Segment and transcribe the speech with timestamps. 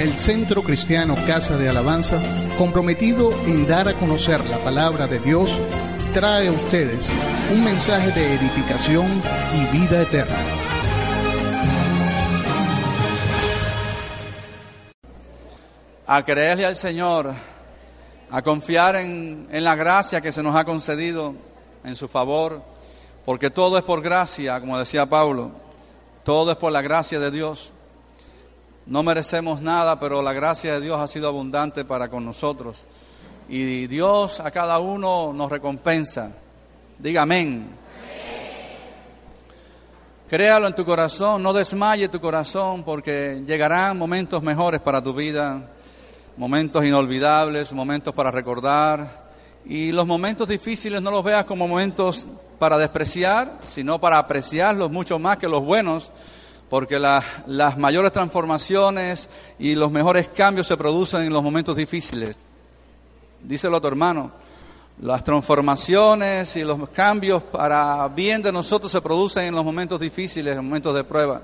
[0.00, 2.22] El Centro Cristiano Casa de Alabanza,
[2.56, 5.50] comprometido en dar a conocer la palabra de Dios,
[6.14, 7.10] trae a ustedes
[7.50, 9.20] un mensaje de edificación
[9.54, 10.36] y vida eterna.
[16.06, 17.34] A creerle al Señor,
[18.30, 21.34] a confiar en, en la gracia que se nos ha concedido
[21.82, 22.62] en su favor,
[23.24, 25.50] porque todo es por gracia, como decía Pablo,
[26.22, 27.72] todo es por la gracia de Dios.
[28.88, 32.78] No merecemos nada, pero la gracia de Dios ha sido abundante para con nosotros.
[33.46, 36.30] Y Dios a cada uno nos recompensa.
[36.98, 37.68] Diga amén.
[40.26, 45.68] Créalo en tu corazón, no desmaye tu corazón porque llegarán momentos mejores para tu vida,
[46.38, 49.28] momentos inolvidables, momentos para recordar.
[49.66, 52.26] Y los momentos difíciles no los veas como momentos
[52.58, 56.10] para despreciar, sino para apreciarlos mucho más que los buenos
[56.68, 62.36] porque las mayores transformaciones y los mejores cambios se producen en los momentos difíciles.
[63.42, 64.30] Díselo a tu hermano,
[65.00, 70.56] las transformaciones y los cambios para bien de nosotros se producen en los momentos difíciles,
[70.56, 71.40] en momentos de prueba.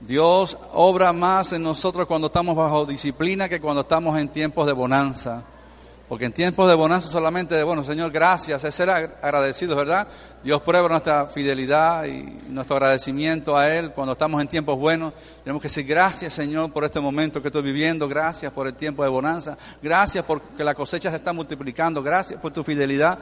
[0.00, 4.72] Dios obra más en nosotros cuando estamos bajo disciplina que cuando estamos en tiempos de
[4.72, 5.42] bonanza.
[6.08, 10.06] Porque en tiempos de bonanza solamente de, bueno, Señor, gracias, es ser agradecidos, ¿verdad?
[10.44, 15.12] Dios prueba nuestra fidelidad y nuestro agradecimiento a Él cuando estamos en tiempos buenos.
[15.42, 19.02] Tenemos que decir gracias, Señor, por este momento que estoy viviendo, gracias por el tiempo
[19.02, 23.18] de bonanza, gracias porque la cosecha se está multiplicando, gracias por tu fidelidad.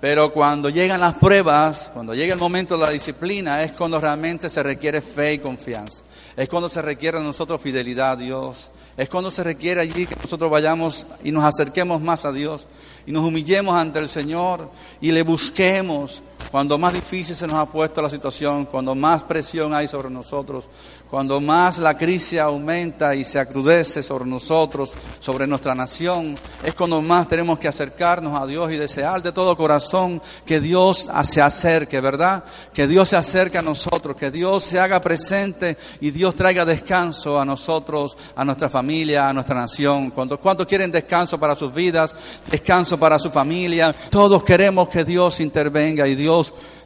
[0.00, 4.50] Pero cuando llegan las pruebas, cuando llega el momento de la disciplina, es cuando realmente
[4.50, 6.02] se requiere fe y confianza.
[6.36, 8.72] Es cuando se requiere de nosotros fidelidad a Dios.
[8.96, 12.66] Es cuando se requiere allí que nosotros vayamos y nos acerquemos más a Dios
[13.06, 17.66] y nos humillemos ante el Señor y le busquemos cuando más difícil se nos ha
[17.66, 20.68] puesto la situación, cuando más presión hay sobre nosotros,
[21.14, 24.90] cuando más la crisis aumenta y se acrudece sobre nosotros,
[25.20, 29.56] sobre nuestra nación, es cuando más tenemos que acercarnos a Dios y desear de todo
[29.56, 32.42] corazón que Dios se acerque, ¿verdad?
[32.72, 37.38] Que Dios se acerque a nosotros, que Dios se haga presente y Dios traiga descanso
[37.38, 40.10] a nosotros, a nuestra familia, a nuestra nación.
[40.10, 42.12] ¿Cuántos quieren descanso para sus vidas,
[42.50, 43.94] descanso para su familia?
[44.10, 46.33] Todos queremos que Dios intervenga y Dios,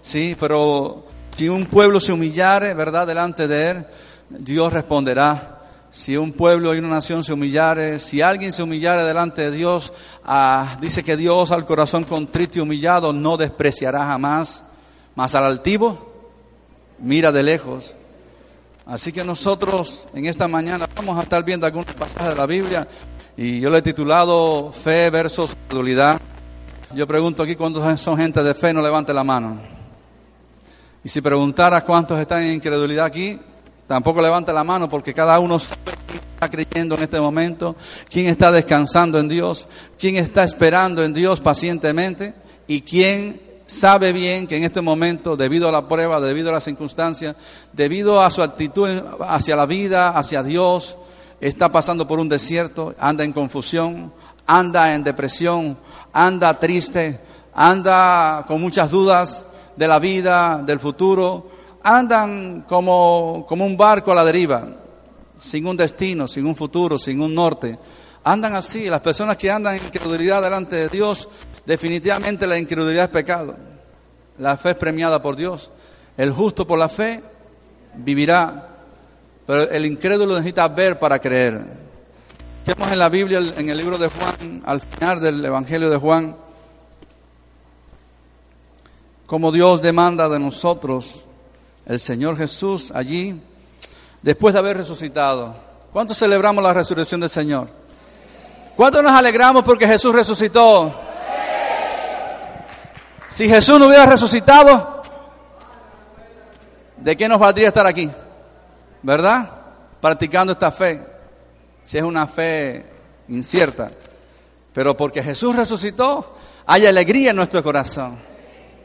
[0.02, 1.04] sí, pero
[1.36, 3.86] si un pueblo se humillare, ¿verdad?, delante de Él,
[4.28, 5.54] Dios responderá.
[5.90, 9.92] Si un pueblo y una nación se humillare, si alguien se humillare delante de Dios,
[10.24, 14.64] ah, dice que Dios al corazón contrito y humillado no despreciará jamás,
[15.14, 16.12] mas al altivo
[16.98, 17.94] mira de lejos.
[18.86, 22.88] Así que nosotros en esta mañana vamos a estar viendo algunos pasajes de la Biblia
[23.36, 26.20] y yo le he titulado Fe versus credulidad.
[26.94, 29.58] Yo pregunto aquí cuántos son gente de fe, no levante la mano.
[31.04, 33.38] Y si preguntara cuántos están en incredulidad aquí,
[33.88, 37.74] Tampoco levanta la mano porque cada uno sabe quién está creyendo en este momento,
[38.10, 39.66] quién está descansando en Dios,
[39.98, 42.34] quién está esperando en Dios pacientemente
[42.66, 46.64] y quién sabe bien que en este momento, debido a la prueba, debido a las
[46.64, 47.34] circunstancias,
[47.72, 48.90] debido a su actitud
[49.20, 50.98] hacia la vida, hacia Dios,
[51.40, 54.12] está pasando por un desierto, anda en confusión,
[54.46, 55.78] anda en depresión,
[56.26, 57.20] anda triste,
[57.54, 59.44] anda con muchas dudas
[59.76, 61.48] de la vida, del futuro,
[61.82, 64.66] andan como, como un barco a la deriva,
[65.38, 67.78] sin un destino, sin un futuro, sin un norte.
[68.24, 71.28] Andan así, las personas que andan en incredulidad delante de Dios,
[71.64, 73.54] definitivamente la incredulidad es pecado.
[74.38, 75.70] La fe es premiada por Dios.
[76.16, 77.22] El justo por la fe
[77.94, 78.68] vivirá,
[79.46, 81.87] pero el incrédulo necesita ver para creer.
[82.68, 86.36] Vemos en la Biblia, en el libro de Juan, al final del Evangelio de Juan,
[89.24, 91.24] como Dios demanda de nosotros
[91.86, 93.40] el Señor Jesús allí,
[94.20, 95.56] después de haber resucitado.
[95.94, 97.68] ¿Cuántos celebramos la resurrección del Señor?
[98.76, 100.94] ¿Cuántos nos alegramos porque Jesús resucitó?
[103.30, 105.02] Si Jesús no hubiera resucitado,
[106.98, 108.10] ¿de qué nos valdría estar aquí?
[109.02, 109.48] ¿Verdad?
[110.02, 111.16] Practicando esta fe.
[111.88, 112.84] Si es una fe
[113.30, 113.90] incierta.
[114.74, 116.36] Pero porque Jesús resucitó,
[116.66, 118.14] hay alegría en nuestro corazón.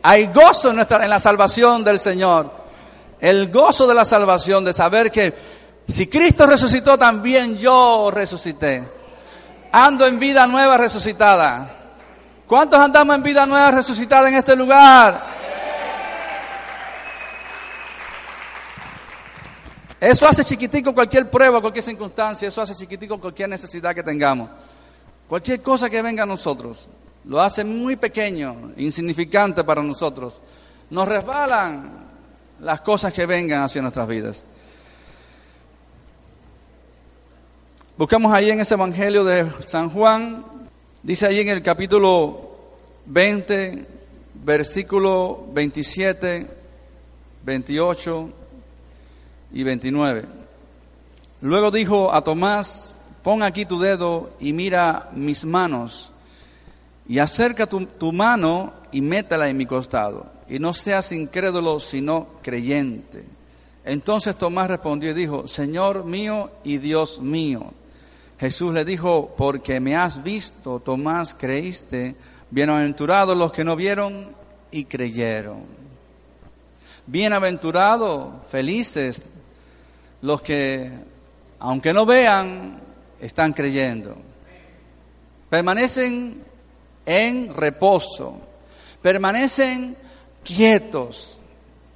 [0.03, 2.49] Hay gozo en, en la salvación del Señor.
[3.19, 5.33] El gozo de la salvación, de saber que
[5.85, 8.81] si Cristo resucitó, también yo resucité.
[9.73, 11.67] Ando en vida nueva resucitada.
[12.47, 15.32] ¿Cuántos andamos en vida nueva resucitada en este lugar?
[20.03, 24.49] Eso hace chiquitico cualquier prueba, cualquier circunstancia, eso hace chiquitico cualquier necesidad que tengamos.
[25.29, 26.89] Cualquier cosa que venga a nosotros,
[27.23, 30.41] lo hace muy pequeño, insignificante para nosotros.
[30.89, 31.89] Nos resbalan
[32.59, 34.43] las cosas que vengan hacia nuestras vidas.
[37.97, 40.43] Buscamos ahí en ese Evangelio de San Juan,
[41.01, 42.57] dice ahí en el capítulo
[43.05, 43.85] 20,
[44.33, 46.45] versículo 27,
[47.45, 48.42] 28
[49.53, 50.25] y 29.
[51.41, 56.11] Luego dijo a Tomás, pon aquí tu dedo y mira mis manos,
[57.07, 63.25] y acerca tu, mano y métela en mi costado, y no seas incrédulo, sino creyente.
[63.85, 67.73] Entonces Tomás respondió y dijo, Señor mío y Dios mío.
[68.39, 72.15] Jesús le dijo, porque me has visto, Tomás, creíste.
[72.49, 74.27] Bienaventurados los que no vieron
[74.71, 75.63] y creyeron.
[77.05, 79.23] Bienaventurados, felices
[80.23, 80.89] los que,
[81.59, 82.79] aunque no vean,
[83.19, 84.15] están creyendo.
[85.49, 86.41] Permanecen
[87.05, 88.39] en reposo,
[89.01, 89.97] permanecen
[90.43, 91.39] quietos,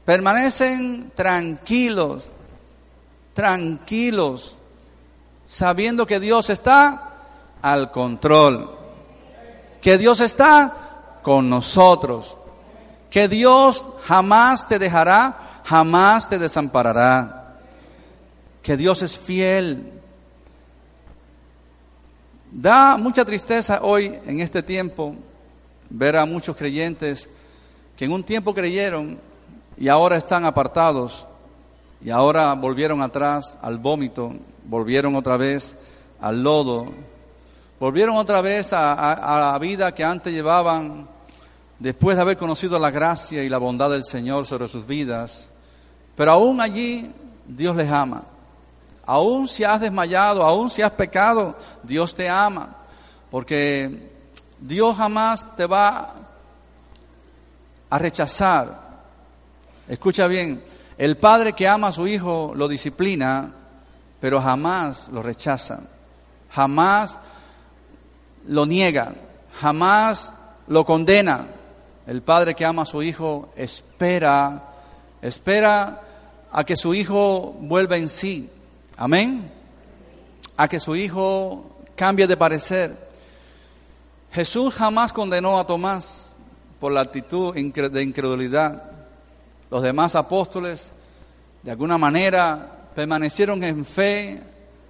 [0.03, 2.33] permanecen tranquilos,
[3.33, 4.57] tranquilos
[5.47, 7.12] sabiendo que Dios está
[7.62, 8.77] al control,
[9.81, 12.35] que Dios está con nosotros,
[13.09, 17.36] que Dios jamás te dejará, jamás te desamparará,
[18.67, 19.81] que Dios es fiel.
[22.51, 25.15] Da mucha tristeza hoy, en este tiempo,
[25.89, 27.29] ver a muchos creyentes
[27.95, 29.17] que en un tiempo creyeron
[29.77, 31.25] y ahora están apartados
[32.03, 34.33] y ahora volvieron atrás al vómito
[34.65, 35.77] volvieron otra vez
[36.19, 36.87] al lodo,
[37.79, 41.07] volvieron otra vez a, la vida que antes llevaban
[41.79, 45.47] después de haber conocido la gracia y la bondad del Señor sobre sus vidas.
[46.17, 47.09] Pero aún allí
[47.47, 48.23] Dios les ama.
[49.07, 52.75] Aún si has desmayado, aún si has pecado, Dios te ama.
[53.31, 54.12] Porque
[54.59, 56.13] Dios jamás te va
[57.89, 58.81] a rechazar.
[59.88, 60.62] Escucha bien,
[60.98, 63.54] el padre que ama a su hijo lo disciplina,
[64.19, 65.88] pero jamás lo rechazan,
[66.51, 67.18] jamás
[68.45, 69.15] lo niegan,
[69.62, 70.33] jamás
[70.68, 71.48] lo condenan.
[72.06, 74.63] El padre que ama a su hijo espera,
[75.21, 76.01] espera
[76.51, 78.50] a que su hijo vuelva en sí.
[78.97, 79.51] Amén.
[80.57, 82.97] A que su hijo cambie de parecer.
[84.31, 86.31] Jesús jamás condenó a Tomás
[86.79, 88.91] por la actitud de incredulidad.
[89.69, 90.91] Los demás apóstoles,
[91.61, 94.41] de alguna manera, permanecieron en fe,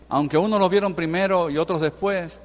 [0.08, 2.40] aunque unos lo vieron primero y otros después.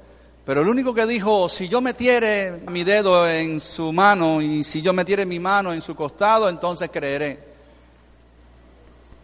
[0.44, 4.82] Pero el único que dijo, si yo metiere mi dedo en su mano y si
[4.82, 7.38] yo metiere mi mano en su costado, entonces creeré.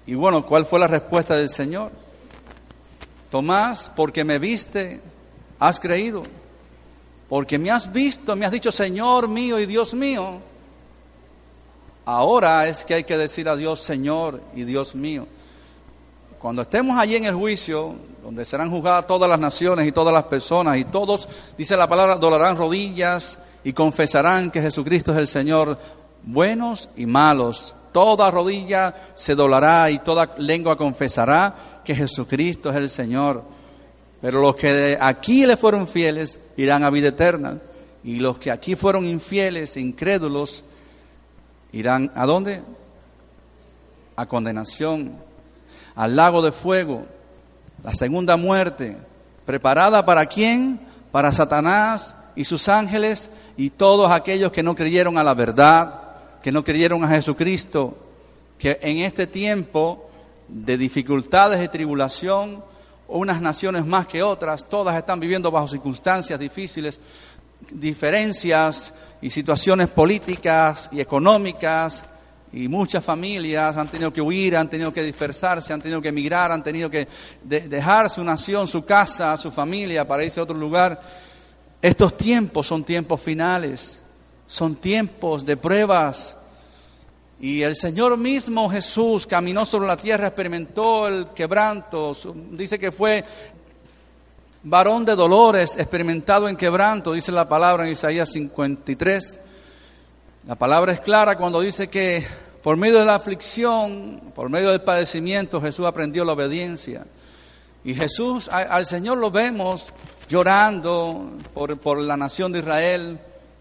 [0.07, 1.91] Y bueno, ¿cuál fue la respuesta del Señor?
[3.31, 5.01] Tomás, porque me viste,
[5.59, 6.23] has creído.
[7.29, 10.41] Porque me has visto, me has dicho, Señor mío y Dios mío.
[12.07, 15.27] Ahora es que hay que decir a Dios, Señor y Dios mío.
[16.39, 20.23] Cuando estemos allí en el juicio, donde serán juzgadas todas las naciones y todas las
[20.25, 25.79] personas, y todos, dice la palabra, doblarán rodillas y confesarán que Jesucristo es el Señor,
[26.23, 27.75] buenos y malos.
[27.93, 33.43] Toda rodilla se doblará y toda lengua confesará que Jesucristo es el Señor.
[34.21, 37.61] Pero los que aquí le fueron fieles irán a vida eterna.
[38.05, 40.65] Y los que aquí fueron infieles incrédulos
[41.73, 42.61] irán a dónde?
[44.17, 45.13] A condenación
[45.95, 47.07] al lago de fuego,
[47.83, 48.99] la segunda muerte,
[49.47, 50.79] preparada para quién?
[51.11, 56.03] Para Satanás y sus ángeles y todos aquellos que no creyeron a la verdad,
[56.43, 57.97] que no creyeron a Jesucristo,
[58.59, 60.08] que en este tiempo
[60.49, 62.65] de dificultades y tribulación,
[63.07, 67.01] unas naciones más que otras, todas están viviendo bajo circunstancias difíciles,
[67.71, 72.05] diferencias y situaciones políticas y económicas
[72.53, 76.51] y muchas familias han tenido que huir, han tenido que dispersarse, han tenido que emigrar,
[76.51, 77.07] han tenido que
[77.43, 81.01] dejar su nación, su casa, su familia para irse a otro lugar.
[81.83, 84.03] Estos tiempos son tiempos finales,
[84.47, 86.38] son tiempos de pruebas.
[87.41, 92.17] Y el Señor mismo Jesús caminó sobre la tierra, experimentó el quebranto,
[92.51, 93.25] dice que fue
[94.65, 99.41] varón de dolores, experimentado en quebranto, dice la palabra en Isaías 53.
[100.49, 102.27] La palabra es clara cuando dice que
[102.63, 107.07] por medio de la aflicción, por medio del padecimiento, Jesús aprendió la obediencia.
[107.85, 109.93] Y Jesús, al Señor lo vemos
[110.29, 113.21] llorando por, por la nación de Israel,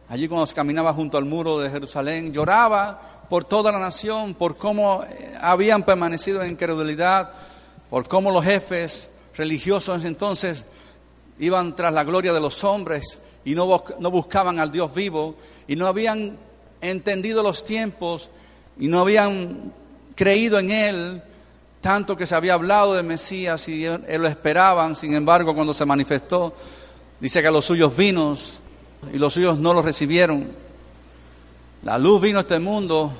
[0.10, 4.58] allí cuando se caminaba junto al muro de Jerusalén, lloraba por toda la nación, por
[4.58, 7.32] cómo eh, habían permanecido en incredulidad,
[7.90, 10.66] por cómo los jefes religiosos entonces
[11.40, 15.36] iban tras la gloria de los hombres y no, no buscaban al Dios vivo
[15.68, 16.38] y no habían
[16.82, 18.30] entendido los tiempos
[18.80, 19.72] y no habían
[20.16, 21.22] creído en Él,
[21.82, 25.86] tanto que se había hablado de Mesías y él, lo esperaban, sin embargo cuando se
[25.86, 26.54] manifestó,
[27.20, 28.60] dice que a los suyos vinos
[29.14, 30.67] y los suyos no lo recibieron.
[31.84, 33.12] La luz vino a este mundo,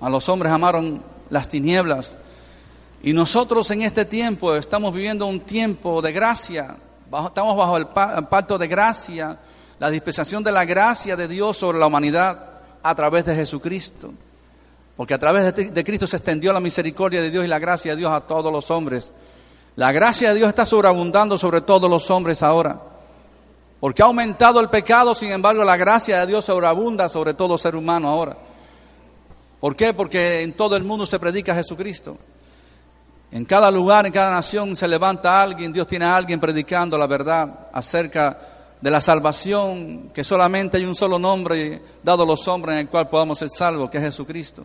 [0.00, 2.16] a los hombres amaron las tinieblas.
[3.02, 6.76] Y nosotros en este tiempo estamos viviendo un tiempo de gracia,
[7.26, 9.36] estamos bajo el pacto de gracia,
[9.78, 12.50] la dispensación de la gracia de Dios sobre la humanidad
[12.82, 14.12] a través de Jesucristo.
[14.96, 17.98] Porque a través de Cristo se extendió la misericordia de Dios y la gracia de
[17.98, 19.10] Dios a todos los hombres.
[19.76, 22.80] La gracia de Dios está sobreabundando sobre todos los hombres ahora.
[23.80, 27.76] Porque ha aumentado el pecado, sin embargo, la gracia de Dios sobreabunda sobre todo ser
[27.76, 28.36] humano ahora.
[29.60, 29.92] ¿Por qué?
[29.92, 32.16] Porque en todo el mundo se predica Jesucristo.
[33.30, 37.06] En cada lugar, en cada nación se levanta alguien, Dios tiene a alguien predicando la
[37.06, 38.38] verdad acerca
[38.80, 42.88] de la salvación, que solamente hay un solo nombre dado a los hombres en el
[42.88, 44.62] cual podamos ser salvos, que es Jesucristo.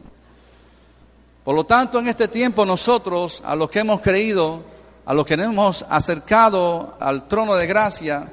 [1.43, 4.61] Por lo tanto, en este tiempo nosotros, a los que hemos creído,
[5.05, 8.29] a los que nos hemos acercado al trono de gracia,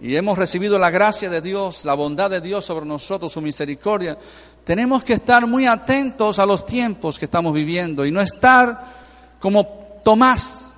[0.00, 4.16] y hemos recibido la gracia de Dios, la bondad de Dios sobre nosotros, su misericordia,
[4.64, 8.94] tenemos que estar muy atentos a los tiempos que estamos viviendo y no estar
[9.40, 9.66] como
[10.04, 10.72] Tomás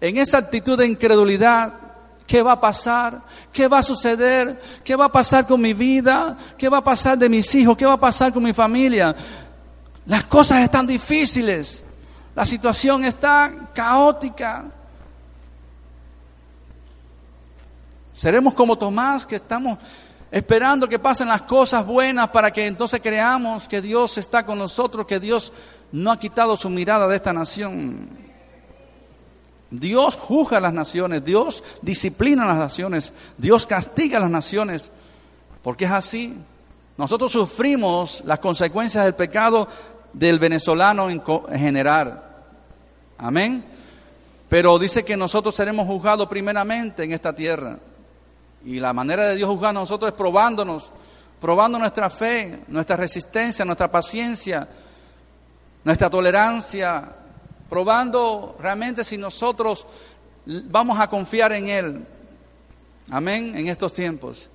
[0.00, 1.72] en esa actitud de incredulidad.
[2.26, 3.20] ¿Qué va a pasar?
[3.52, 4.60] ¿Qué va a suceder?
[4.84, 6.38] ¿Qué va a pasar con mi vida?
[6.56, 7.76] ¿Qué va a pasar de mis hijos?
[7.76, 9.14] ¿Qué va a pasar con mi familia?
[10.06, 11.84] Las cosas están difíciles.
[12.34, 14.64] La situación está caótica.
[18.14, 19.78] Seremos como Tomás que estamos
[20.30, 25.06] esperando que pasen las cosas buenas para que entonces creamos que Dios está con nosotros,
[25.06, 25.52] que Dios
[25.92, 28.08] no ha quitado su mirada de esta nación.
[29.70, 34.90] Dios juzga a las naciones, Dios disciplina a las naciones, Dios castiga a las naciones,
[35.62, 36.34] porque es así.
[36.96, 39.68] Nosotros sufrimos las consecuencias del pecado
[40.12, 41.22] del venezolano en
[41.58, 42.22] general.
[43.18, 43.64] Amén.
[44.48, 47.78] Pero dice que nosotros seremos juzgados primeramente en esta tierra.
[48.64, 50.90] Y la manera de Dios juzgar a nosotros es probándonos,
[51.40, 54.68] probando nuestra fe, nuestra resistencia, nuestra paciencia,
[55.84, 57.10] nuestra tolerancia,
[57.68, 59.86] probando realmente si nosotros
[60.46, 62.06] vamos a confiar en Él.
[63.10, 64.48] Amén, en estos tiempos.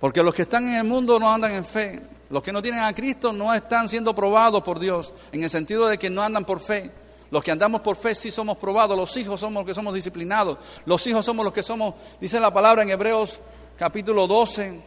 [0.00, 2.00] Porque los que están en el mundo no andan en fe.
[2.30, 5.88] Los que no tienen a Cristo no están siendo probados por Dios, en el sentido
[5.88, 6.90] de que no andan por fe.
[7.30, 10.58] Los que andamos por fe sí somos probados, los hijos somos los que somos disciplinados,
[10.86, 13.40] los hijos somos los que somos, dice la palabra en Hebreos
[13.78, 14.80] capítulo 12,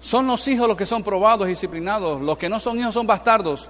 [0.00, 3.68] son los hijos los que son probados, disciplinados, los que no son hijos son bastardos.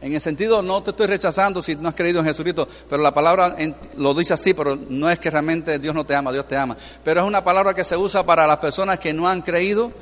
[0.00, 3.12] En el sentido, no te estoy rechazando si no has creído en Jesucristo, pero la
[3.12, 3.56] palabra
[3.96, 6.76] lo dice así, pero no es que realmente Dios no te ama, Dios te ama.
[7.04, 9.92] Pero es una palabra que se usa para las personas que no han creído.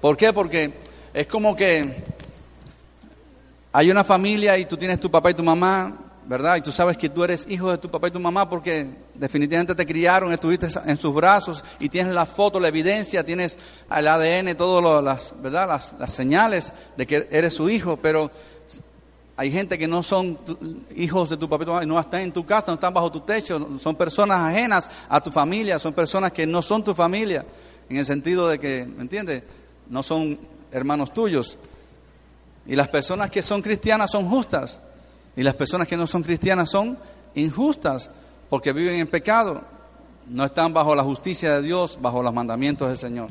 [0.00, 0.32] ¿Por qué?
[0.32, 0.74] Porque
[1.12, 2.04] es como que
[3.76, 6.56] hay una familia y tú tienes tu papá y tu mamá, ¿verdad?
[6.56, 9.74] Y tú sabes que tú eres hijo de tu papá y tu mamá porque definitivamente
[9.74, 13.58] te criaron, estuviste en sus brazos y tienes la foto, la evidencia, tienes
[13.94, 15.68] el ADN, todas las, ¿verdad?
[15.68, 18.30] Las, las, señales de que eres su hijo, pero
[19.36, 20.38] hay gente que no son
[20.96, 23.12] hijos de tu papá y tu mamá, no están en tu casa, no están bajo
[23.12, 27.44] tu techo, son personas ajenas a tu familia, son personas que no son tu familia,
[27.90, 29.42] en el sentido de que, ¿me entiendes?
[29.90, 30.38] No son
[30.72, 31.58] hermanos tuyos.
[32.66, 34.80] Y las personas que son cristianas son justas.
[35.36, 36.98] Y las personas que no son cristianas son
[37.34, 38.10] injustas
[38.48, 39.62] porque viven en pecado.
[40.28, 43.30] No están bajo la justicia de Dios, bajo los mandamientos del Señor.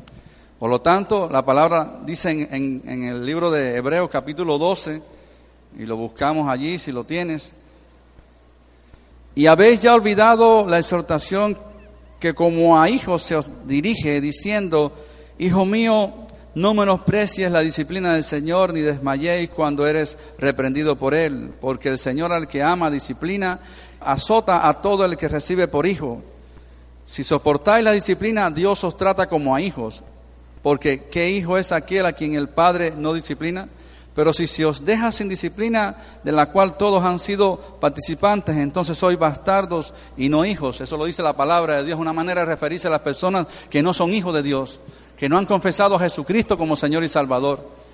[0.58, 5.02] Por lo tanto, la palabra dice en, el libro de Hebreos capítulo 12,
[5.78, 7.52] y lo buscamos allí si lo tienes,
[9.34, 11.58] y habéis ya olvidado la exhortación
[12.18, 14.92] que como a hijos se os dirige, diciendo,
[15.38, 16.25] Hijo mío,
[16.56, 21.98] no menosprecies la disciplina del Señor ni desmayéis cuando eres reprendido por Él, porque el
[21.98, 23.60] Señor al que ama disciplina,
[24.00, 26.22] azota a todo el que recibe por hijo.
[27.06, 30.02] Si soportáis la disciplina, Dios os trata como a hijos,
[30.62, 33.68] porque ¿qué hijo es aquel a quien el Padre no disciplina?
[34.14, 35.94] Pero si se os deja sin disciplina,
[36.24, 40.80] de la cual todos han sido participantes, entonces sois bastardos y no hijos.
[40.80, 43.82] Eso lo dice la palabra de Dios, una manera de referirse a las personas que
[43.82, 44.80] no son hijos de Dios,
[45.16, 47.86] que no han confesado a Jesucristo como Señor y Salvador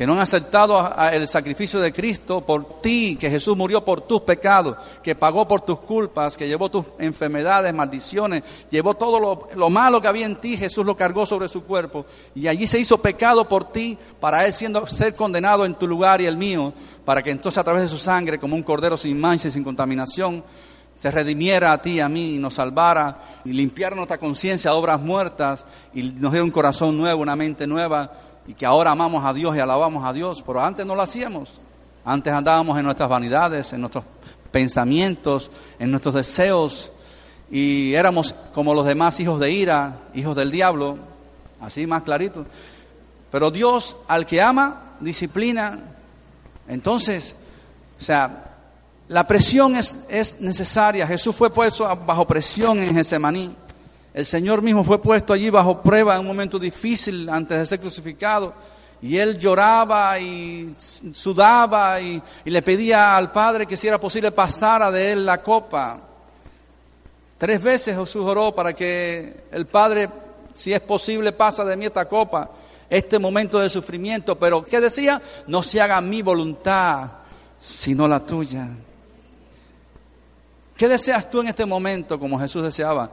[0.00, 4.22] que no han aceptado el sacrificio de Cristo por ti, que Jesús murió por tus
[4.22, 9.20] pecados, que pagó por tus culpas, que llevó tus enfermedades, maldiciones, llevó todo
[9.54, 12.78] lo, malo que había en ti, Jesús lo cargó sobre su cuerpo y allí se
[12.78, 16.72] hizo pecado por ti para él siendo ser condenado en tu lugar y el mío,
[17.04, 19.62] para que entonces a través de su sangre, como un cordero sin mancha y sin
[19.62, 20.42] contaminación,
[21.00, 23.16] se redimiera a ti y a mí y nos salvara
[23.46, 25.64] y limpiara nuestra conciencia de obras muertas
[25.94, 28.12] y nos diera un corazón nuevo, una mente nueva
[28.46, 31.58] y que ahora amamos a Dios y alabamos a Dios, pero antes no lo hacíamos.
[32.04, 34.04] Antes andábamos en nuestras vanidades, en nuestros
[34.52, 36.92] pensamientos, en nuestros deseos
[37.50, 40.98] y éramos como los demás hijos de ira, hijos del diablo,
[41.62, 42.44] así más clarito.
[43.32, 45.78] Pero Dios al que ama, disciplina.
[46.68, 47.36] Entonces,
[47.98, 48.49] o sea,
[49.10, 51.04] la presión es, es necesaria.
[51.04, 53.52] Jesús fue puesto bajo presión en Getsemaní.
[54.14, 57.80] El Señor mismo fue puesto allí bajo prueba en un momento difícil antes de ser
[57.80, 58.54] crucificado.
[59.02, 64.92] Y él lloraba y sudaba y, le pedía al Padre que si era posible pasara
[64.92, 65.98] de él la copa.
[67.36, 70.08] Tres veces Jesús oró para que el Padre,
[70.54, 72.48] si es posible, pasa de mí esta copa,
[72.88, 74.38] este momento de sufrimiento.
[74.38, 75.20] Pero, ¿qué decía?
[75.48, 77.10] No se haga mi voluntad,
[77.60, 78.68] sino la tuya.
[80.80, 83.10] ¿Qué deseas tú en este momento como Jesús deseaba?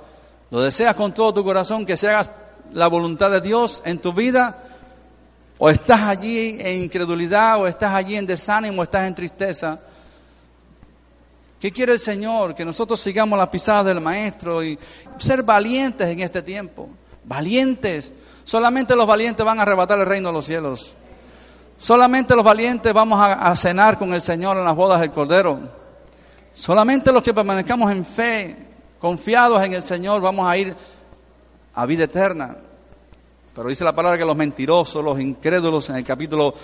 [0.52, 2.32] ¿Lo deseas con todo tu corazón que se haga
[2.72, 4.58] la voluntad de Dios en tu vida?
[5.58, 7.60] ¿O estás allí en incredulidad?
[7.60, 8.80] ¿O estás allí en desánimo?
[8.80, 9.82] ¿O estás en tristeza?
[11.60, 12.56] ¿Qué quiere el Señor?
[12.56, 14.80] Que nosotros sigamos las pisadas del Maestro y
[15.18, 16.88] ser valientes en este tiempo.
[17.26, 18.14] Valientes.
[18.46, 20.94] Solamente los valientes van a arrebatar el reino de los cielos.
[21.78, 25.87] Solamente los valientes vamos a cenar con el Señor en las bodas del Cordero.
[26.58, 28.56] Solamente los que permanezcamos en fe
[29.00, 30.76] Confiados en el Señor vamos a ir
[31.76, 32.58] a vida eterna.
[33.54, 36.56] Pero dice la palabra que los mentirosos, los incrédulos, en el capítulo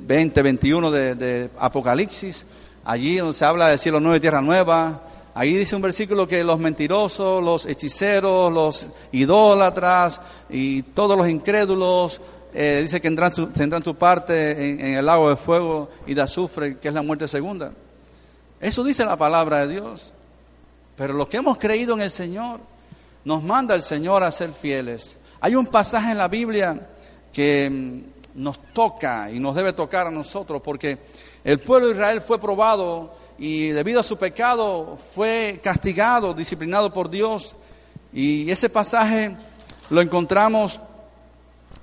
[0.00, 2.44] 20, 21 de, Apocalipsis,
[2.84, 5.00] allí donde se habla de cielo nuevo y tierra nueva,
[5.34, 10.20] ahí dice un versículo que los mentirosos, los hechiceros, los idólatras
[10.50, 12.20] y todos los incrédulos,
[12.52, 16.12] eh, dice que tendrán su, tendrán tu parte en, en el lago de fuego y
[16.12, 17.72] de azufre, que es la muerte segunda.
[18.60, 20.12] Eso dice la palabra de Dios.
[20.96, 22.60] Pero los que hemos creído en el Señor,
[23.24, 25.18] nos manda el Señor a ser fieles.
[25.40, 26.88] Hay un pasaje en la Biblia
[27.32, 30.98] que mm, nos toca y nos debe tocar a nosotros, porque
[31.44, 37.08] el pueblo de Israel fue probado y debido a su pecado fue castigado, disciplinado por
[37.08, 37.54] Dios.
[38.12, 39.36] Y ese pasaje
[39.90, 40.80] lo encontramos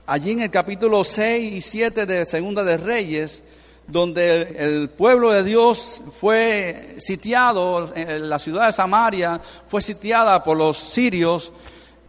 [0.06, 3.44] allí en el capítulo 6 y 7 de Segunda de Reyes,
[3.88, 10.78] donde el pueblo de Dios fue sitiado, la ciudad de Samaria fue sitiada por los
[10.78, 11.52] sirios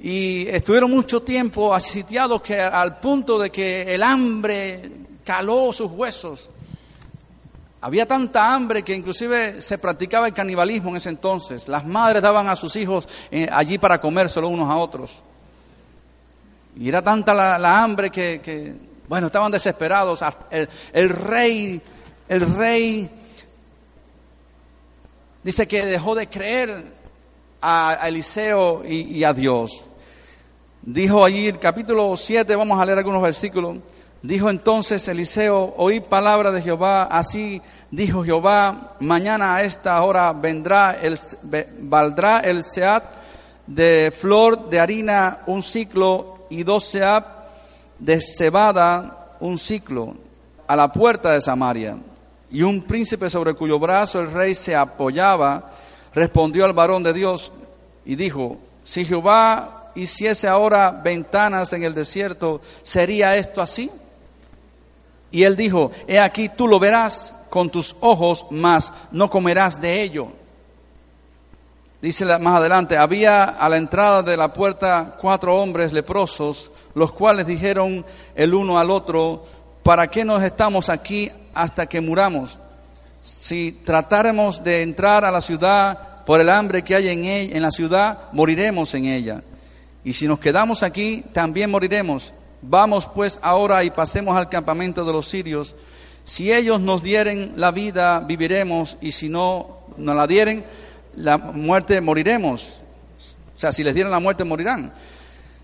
[0.00, 4.90] y estuvieron mucho tiempo sitiados que al punto de que el hambre
[5.24, 6.50] caló sus huesos.
[7.82, 11.68] Había tanta hambre que inclusive se practicaba el canibalismo en ese entonces.
[11.68, 15.22] Las madres daban a sus hijos eh, allí para comérselo unos a otros.
[16.78, 18.74] Y era tanta la, hambre que
[19.09, 20.21] bueno, estaban desesperados.
[20.92, 21.81] El, rey,
[22.29, 23.11] el rey
[25.42, 26.85] dice que dejó de creer
[27.62, 29.85] a, Eliseo y, a Dios.
[30.83, 33.77] Dijo allí el capítulo 7, vamos a leer algunos versículos.
[34.23, 40.99] Dijo entonces Eliseo, oí palabra de Jehová, así dijo Jehová, mañana a esta hora vendrá
[41.01, 41.19] el,
[41.81, 43.05] valdrá el seat
[43.66, 47.36] de flor de harina un ciclo y dos seat
[47.98, 50.14] de cebada un ciclo
[50.66, 51.96] a la puerta de Samaria.
[52.50, 55.70] Y un príncipe sobre cuyo brazo el rey se apoyaba,
[56.14, 57.52] respondió al varón de Dios
[58.04, 63.90] y dijo, si Jehová hiciese ahora ventanas en el desierto, ¿sería esto así?
[65.30, 70.02] Y él dijo, he aquí tú lo verás con tus ojos, mas no comerás de
[70.02, 70.28] ello.
[72.00, 77.46] Dice más adelante, había a la entrada de la puerta cuatro hombres leprosos, los cuales
[77.46, 78.04] dijeron
[78.35, 79.44] el uno al otro,
[79.82, 82.59] ¿para qué nos estamos aquí hasta que muramos?
[83.22, 87.62] Si tratáramos de entrar a la ciudad por el hambre que hay en, ella, en
[87.62, 89.42] la ciudad, moriremos en ella.
[90.04, 92.32] Y si nos quedamos aquí, también moriremos.
[92.62, 95.74] Vamos pues ahora y pasemos al campamento de los sirios.
[96.24, 100.64] Si ellos nos dieren la vida, viviremos, y si no nos la dieren,
[101.16, 102.81] la muerte moriremos.
[103.55, 104.92] O sea, si les dieran la muerte, morirán.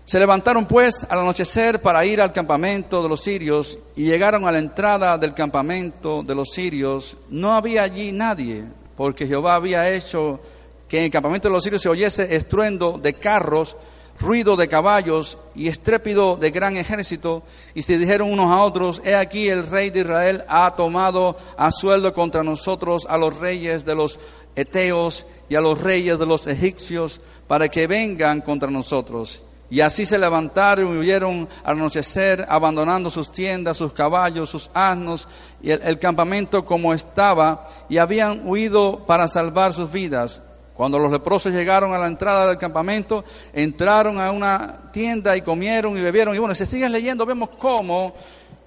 [0.05, 4.51] Se levantaron pues al anochecer para ir al campamento de los sirios y llegaron a
[4.51, 7.15] la entrada del campamento de los sirios.
[7.29, 8.65] No había allí nadie,
[8.97, 10.41] porque Jehová había hecho
[10.89, 13.77] que en el campamento de los sirios se oyese estruendo de carros,
[14.19, 17.43] ruido de caballos y estrépido de gran ejército.
[17.73, 21.71] Y se dijeron unos a otros, he aquí el rey de Israel ha tomado a
[21.71, 24.19] sueldo contra nosotros a los reyes de los
[24.55, 29.43] Eteos y a los reyes de los egipcios para que vengan contra nosotros.
[29.69, 35.27] Y así se levantaron y huyeron al anochecer, abandonando sus tiendas, sus caballos, sus asnos
[35.61, 40.41] y el, campamento como estaba, y habían huido para salvar sus vidas.
[40.73, 45.95] Cuando los leprosos llegaron a la entrada del campamento, entraron a una tienda y comieron
[45.95, 46.33] y bebieron.
[46.33, 48.15] Y bueno, si sigues leyendo, vemos cómo,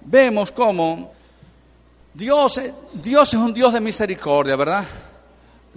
[0.05, 1.11] vemos cómo
[2.13, 2.61] Dios,
[2.93, 4.85] Dios es un Dios de misericordia, ¿verdad?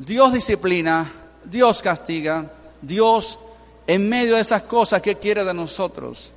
[0.00, 1.12] Dios disciplina,
[1.44, 2.46] Dios castiga,
[2.80, 3.38] Dios
[3.86, 6.32] en medio de esas cosas, ¿qué quiere de nosotros?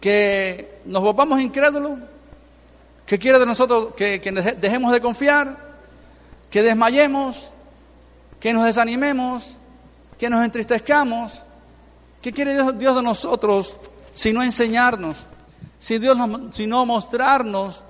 [0.00, 1.98] ¿Que nos volvamos incrédulos?
[3.06, 3.94] ¿Qué quiere de nosotros?
[3.96, 4.20] ¿Que,
[4.60, 5.56] dejemos de confiar?
[6.50, 7.48] ¿Que desmayemos?
[8.38, 9.56] ¿Que nos desanimemos?
[10.16, 11.32] ¿Que nos entristezcamos?
[12.22, 13.76] ¿Qué quiere Dios, de nosotros
[14.14, 15.26] si no enseñarnos?
[15.80, 16.16] Si Dios
[16.52, 17.82] si no mostrarnos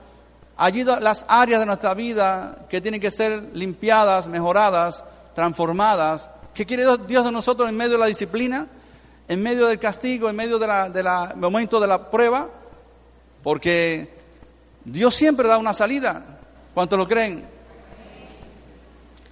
[0.61, 5.03] allí las áreas de nuestra vida que tienen que ser limpiadas, mejoradas,
[5.35, 6.31] transformadas.
[6.55, 8.69] ¿Qué quiere Dios de nosotros en medio de la disciplina?
[9.31, 12.49] en medio del castigo, en medio del momento de la prueba,
[13.45, 14.13] porque
[14.85, 16.25] Dios siempre da una salida.
[16.75, 17.47] ¿Cuántos lo creen?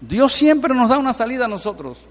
[0.00, 2.02] Dios siempre nos da una salida a nosotros.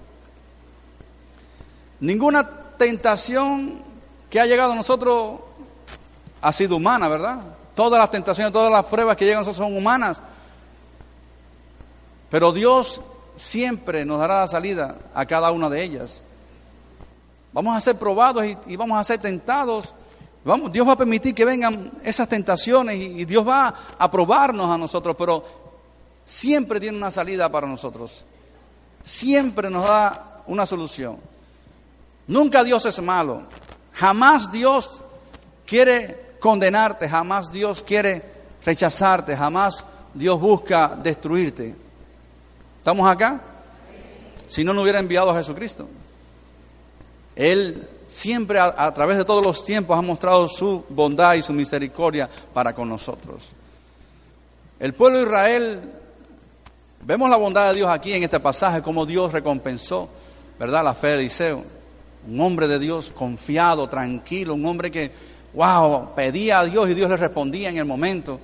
[2.00, 3.80] Ninguna tentación
[4.28, 5.40] que ha llegado a nosotros
[6.42, 7.40] ha sido humana, ¿verdad?
[7.78, 10.20] Todas las tentaciones, todas las pruebas que llegan a nosotros son humanas.
[12.28, 13.00] Pero Dios
[13.36, 16.20] siempre nos dará la salida a cada una de ellas.
[17.52, 19.94] Vamos a ser probados y, vamos a ser tentados.
[20.72, 25.14] Dios va a permitir que vengan esas tentaciones y, Dios va a probarnos a nosotros,
[25.16, 25.44] pero
[26.24, 28.24] siempre tiene una salida para nosotros.
[29.04, 31.16] Siempre nos da una solución.
[32.26, 33.42] Nunca Dios es malo.
[33.92, 35.00] Jamás Dios
[35.64, 38.22] quiere condenarte, jamás Dios quiere
[38.64, 41.74] rechazarte, jamás Dios busca destruirte.
[42.78, 43.40] ¿Estamos acá?
[44.46, 45.86] Si no, no hubiera enviado a Jesucristo.
[47.36, 52.28] Él siempre a, través de todos los tiempos ha mostrado su bondad y su misericordia
[52.52, 53.52] para con nosotros.
[54.80, 55.80] El pueblo de Israel,
[57.02, 60.08] vemos la bondad de Dios aquí en este pasaje, como Dios recompensó,
[60.58, 60.82] ¿verdad?
[60.82, 61.64] La fe de Eliseo.
[62.26, 65.12] Un hombre de Dios confiado, tranquilo, un hombre que,
[65.58, 68.38] wow, pedía a Dios y Dios le respondía en el momento.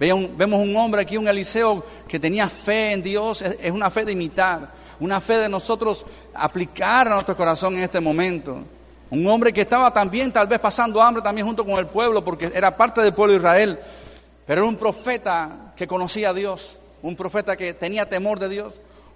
[0.00, 4.12] Vemos un hombre aquí, un Eliseo, que tenía fe en Dios, es una fe de
[4.12, 8.58] imitar una fe de nosotros aplicar a nuestro corazón en este momento.
[9.10, 12.50] Un hombre que estaba también tal vez pasando hambre también junto con el pueblo porque
[12.54, 13.78] era parte del pueblo de Israel,
[14.46, 18.74] pero era un profeta que conocía a Dios, un profeta que tenía temor de Dios,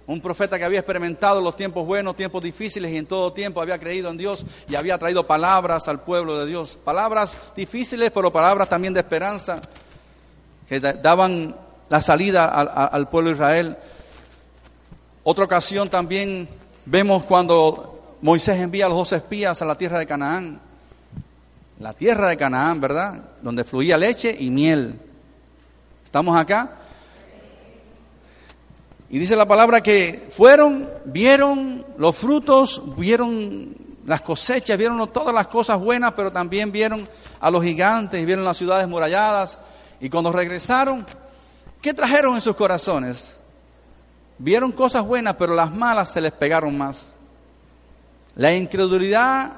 [0.09, 3.77] un profeta que había experimentado los tiempos buenos, tiempos difíciles y en todo tiempo había
[3.77, 6.79] creído en Dios y había traído palabras al pueblo de Dios.
[6.83, 9.61] Palabras difíciles, pero palabras también de esperanza
[10.67, 11.55] que daban
[11.89, 13.77] la salida al, pueblo de Israel.
[15.23, 16.49] Otra ocasión también
[16.85, 20.59] vemos cuando Moisés envía a los dos espías a la tierra de Canaán.
[21.77, 23.13] La tierra de Canaán, ¿verdad?
[23.43, 24.99] Donde fluía leche y miel.
[26.03, 26.79] ¿Estamos acá?
[29.09, 35.47] Y dice la palabra que fueron, vieron los frutos, vieron las cosechas, vieron todas las
[35.47, 37.07] cosas buenas, pero también vieron
[37.39, 39.57] a los gigantes vieron las ciudades muralladas.
[39.99, 41.05] Y cuando regresaron,
[41.81, 43.37] ¿qué trajeron en sus corazones?
[44.37, 47.13] Vieron cosas buenas, pero las malas se les pegaron más.
[48.35, 49.51] La incredulidad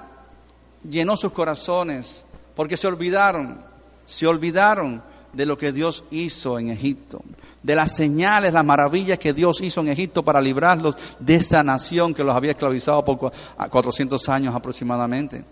[0.90, 3.62] llenó sus corazones porque se olvidaron,
[4.06, 7.22] se olvidaron de lo que Dios hizo en Egipto,
[7.64, 12.14] de las señales, las maravillas que Dios hizo en Egipto para librarlos de esa nación
[12.14, 13.32] que los había esclavizado por
[13.70, 15.44] 400 años aproximadamente.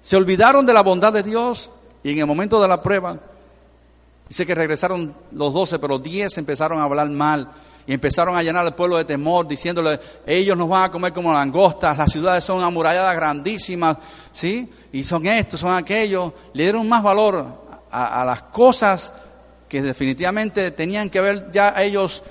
[0.00, 1.70] Se olvidaron de la bondad de Dios
[2.02, 3.18] y en el momento de la prueba
[4.28, 7.48] Dice que regresaron los doce, pero diez empezaron a hablar mal
[7.86, 11.32] y empezaron a llenar al pueblo de temor, diciéndole, ellos nos van a comer como
[11.32, 13.98] langostas, las ciudades son amuralladas grandísimas,
[14.32, 14.70] ¿sí?
[14.92, 16.32] Y son estos, son aquellos.
[16.54, 17.46] Le dieron más valor
[17.90, 19.12] a las cosas
[19.68, 22.22] que definitivamente tenían que ver ya ellos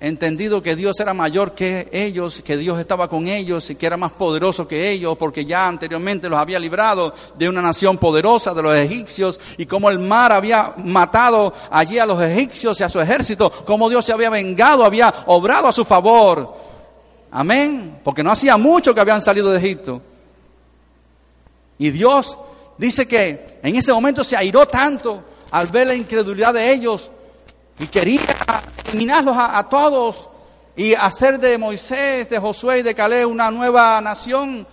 [0.00, 3.96] entendido que Dios era mayor que ellos, que Dios estaba con ellos y que era
[3.96, 8.62] más poderoso que ellos, porque ya anteriormente los había librado de una nación poderosa, de
[8.62, 13.00] los egipcios, y como el mar había matado allí a los egipcios y a su
[13.00, 16.54] ejército, como Dios se había vengado, había obrado a su favor.
[17.30, 20.02] Amén, porque no hacía mucho que habían salido de Egipto.
[21.78, 22.38] Y Dios
[22.76, 25.22] dice que en ese momento se airó tanto
[25.54, 27.12] al ver la incredulidad de ellos
[27.78, 28.22] y quería
[28.88, 30.28] eliminarlos a, todos
[30.74, 34.66] y hacer de Moisés, de Josué y de Caleb una nueva nación,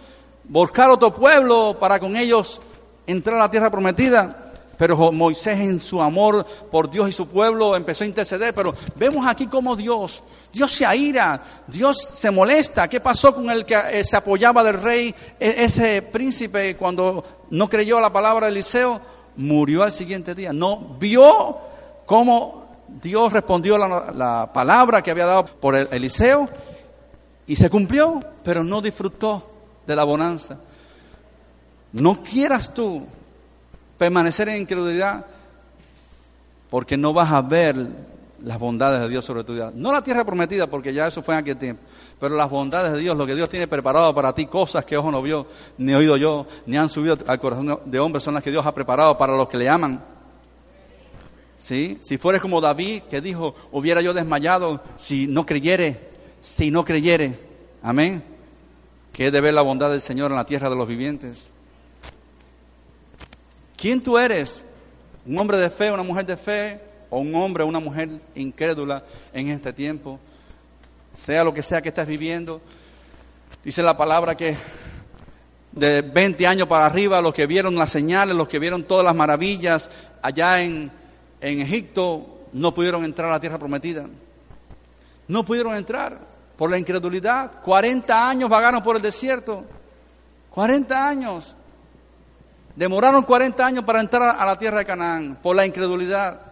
[0.44, 2.60] buscar otro pueblo para con ellos
[3.06, 4.54] entrar a la tierra prometida.
[4.76, 8.52] Pero Moisés en su amor por Dios y su pueblo empezó a interceder.
[8.56, 12.88] Pero vemos aquí cómo Dios, Dios se aira, Dios se molesta.
[12.88, 17.70] ¿Qué pasó con el que eh, se apoyaba del rey, e, ese príncipe, cuando no
[17.70, 19.21] creyó a la palabra de Eliseo?
[19.38, 20.54] Murió al siguiente día.
[20.54, 21.58] No vio
[22.06, 22.66] cómo
[23.02, 26.48] Dios respondió la, la palabra que había dado por Eliseo
[27.48, 29.50] y se cumplió, pero no disfrutó
[29.88, 30.58] de la bonanza.
[31.94, 33.06] No quieras tú
[33.98, 35.26] permanecer en incredulidad
[36.70, 37.76] porque no vas a ver
[38.44, 39.72] las bondades de Dios sobre tu vida.
[39.74, 41.82] No la tierra prometida, porque ya eso fue en aquel tiempo,
[42.20, 45.12] pero las bondades de Dios, lo que Dios tiene preparado para ti, cosas que ojo
[45.12, 48.52] no vio, ni oído yo, ni han subido al corazón de hombre, son las que
[48.52, 50.04] Dios ha preparado para los que le aman.
[51.58, 52.00] ¿Sí?
[52.02, 56.00] Si fueres como David, que dijo, hubiera yo desmayado si no creyere,
[56.42, 57.38] si no creyere.
[57.84, 58.24] Amén.
[59.14, 61.52] Que es de ver la bondad del Señor en la tierra de los vivientes.
[63.78, 64.64] ¿Quién tú eres?
[65.26, 66.91] ¿Un hombre de fe, una mujer de fe?
[67.12, 70.20] ¿O un hombre o una mujer incrédula en este tiempo?
[71.14, 72.62] Sea lo que sea que estés viviendo.
[73.64, 74.56] Dice la palabra que
[75.74, 79.14] de 20 años para arriba, los que vieron las señales, los que vieron todas las
[79.14, 80.90] maravillas allá en,
[81.42, 84.06] en Egipto, no pudieron entrar a la tierra prometida.
[85.28, 86.18] No pudieron entrar
[86.58, 87.62] por la incredulidad.
[87.62, 89.66] 40 años vagaron por el desierto.
[90.52, 91.56] 40 años.
[92.76, 96.51] Demoraron 40 años para entrar a la tierra de Canaán por la incredulidad.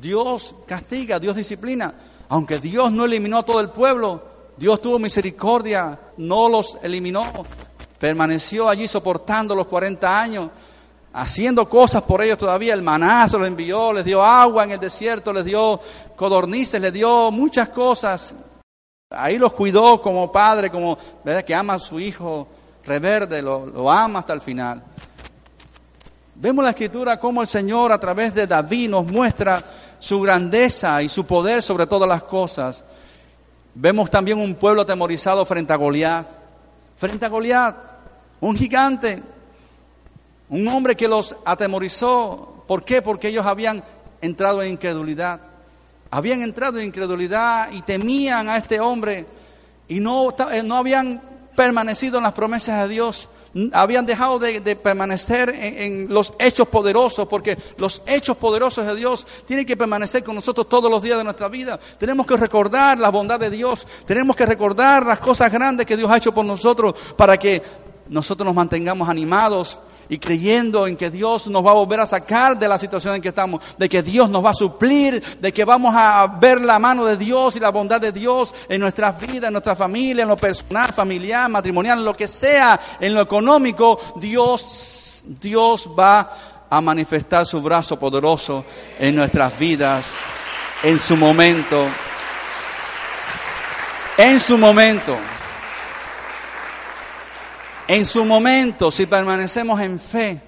[0.00, 1.94] Dios castiga, Dios disciplina.
[2.28, 4.22] Aunque Dios no eliminó a todo el pueblo,
[4.56, 7.46] Dios tuvo misericordia, no los eliminó.
[7.98, 10.50] Permaneció allí soportando los 40 años,
[11.12, 12.74] haciendo cosas por ellos todavía.
[12.74, 15.80] El maná se los envió, les dio agua en el desierto, les dio
[16.16, 18.34] codornices, les dio muchas cosas.
[19.10, 20.98] Ahí los cuidó como padre, como
[21.46, 22.48] que ama a su hijo
[22.84, 24.82] reverde, lo, lo ama hasta el final.
[26.34, 29.64] Vemos la escritura como el Señor a través de David nos muestra
[30.06, 32.84] su grandeza y su poder sobre todas las cosas.
[33.74, 36.28] Vemos también un pueblo atemorizado frente a Goliat.
[36.96, 37.76] Frente a Goliat,
[38.40, 39.20] un gigante,
[40.48, 42.64] un hombre que los atemorizó.
[42.68, 43.02] ¿Por qué?
[43.02, 43.82] Porque ellos habían
[44.20, 45.40] entrado en incredulidad.
[46.08, 49.26] Habían entrado en incredulidad y temían a este hombre
[49.88, 50.32] y no,
[50.64, 51.20] no habían
[51.56, 53.28] permanecido en las promesas de Dios,
[53.72, 59.26] habían dejado de, permanecer en, en, los hechos poderosos, porque los hechos poderosos de Dios
[59.46, 61.78] tienen que permanecer con nosotros todos los días de nuestra vida.
[61.98, 66.10] Tenemos que recordar la bondad de Dios, tenemos que recordar las cosas grandes que Dios
[66.10, 67.62] ha hecho por nosotros para que
[68.08, 72.58] nosotros nos mantengamos animados y creyendo en que Dios nos va a volver a sacar
[72.58, 75.64] de la situación en que estamos, de que Dios nos va a suplir, de que
[75.64, 79.48] vamos a ver la mano de Dios y la bondad de Dios en nuestras vidas,
[79.48, 85.24] en nuestra familia, en lo personal, familiar, matrimonial, lo que sea, en lo económico, Dios,
[85.40, 86.32] Dios va
[86.68, 88.64] a manifestar su brazo poderoso
[88.98, 90.14] en nuestras vidas,
[90.82, 91.86] en su momento,
[94.18, 95.16] en su momento.
[97.88, 100.40] En su momento, si permanecemos en fe,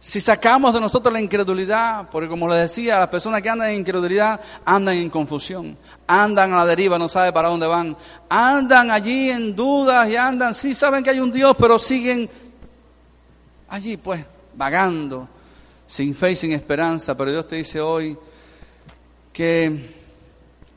[0.00, 3.78] si sacamos de nosotros la incredulidad, porque como les decía, las personas que andan en
[3.78, 5.78] incredulidad andan en confusión,
[6.08, 7.96] andan a la deriva, no saben para dónde van,
[8.28, 12.28] andan allí en dudas y andan, sí saben que hay un Dios, pero siguen
[13.68, 14.24] allí pues
[14.54, 15.28] vagando,
[15.86, 17.16] sin fe y sin esperanza.
[17.16, 18.18] Pero Dios te dice hoy
[19.32, 19.88] que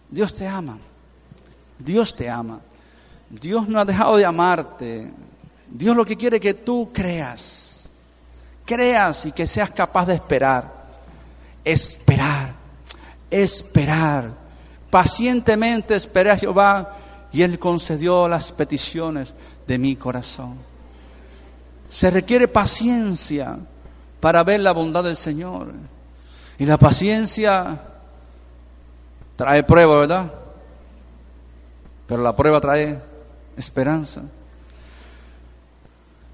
[0.08, 0.78] Dios te ama,
[1.80, 2.60] Dios te ama,
[3.28, 5.12] Dios no ha dejado de amarte.
[5.77, 7.89] Dios lo que quiere es que tú creas,
[8.65, 10.71] creas y que seas capaz de esperar,
[11.65, 12.53] esperar,
[13.29, 14.29] esperar.
[14.89, 16.95] Pacientemente esperé a Jehová
[17.33, 19.33] y Él concedió las peticiones
[19.67, 20.55] de mi corazón.
[21.89, 23.57] Se requiere paciencia
[24.21, 25.73] para ver la bondad del Señor.
[26.57, 27.81] Y la paciencia
[29.35, 30.31] trae prueba, ¿verdad?
[32.07, 32.97] Pero la prueba trae
[33.57, 34.21] esperanza.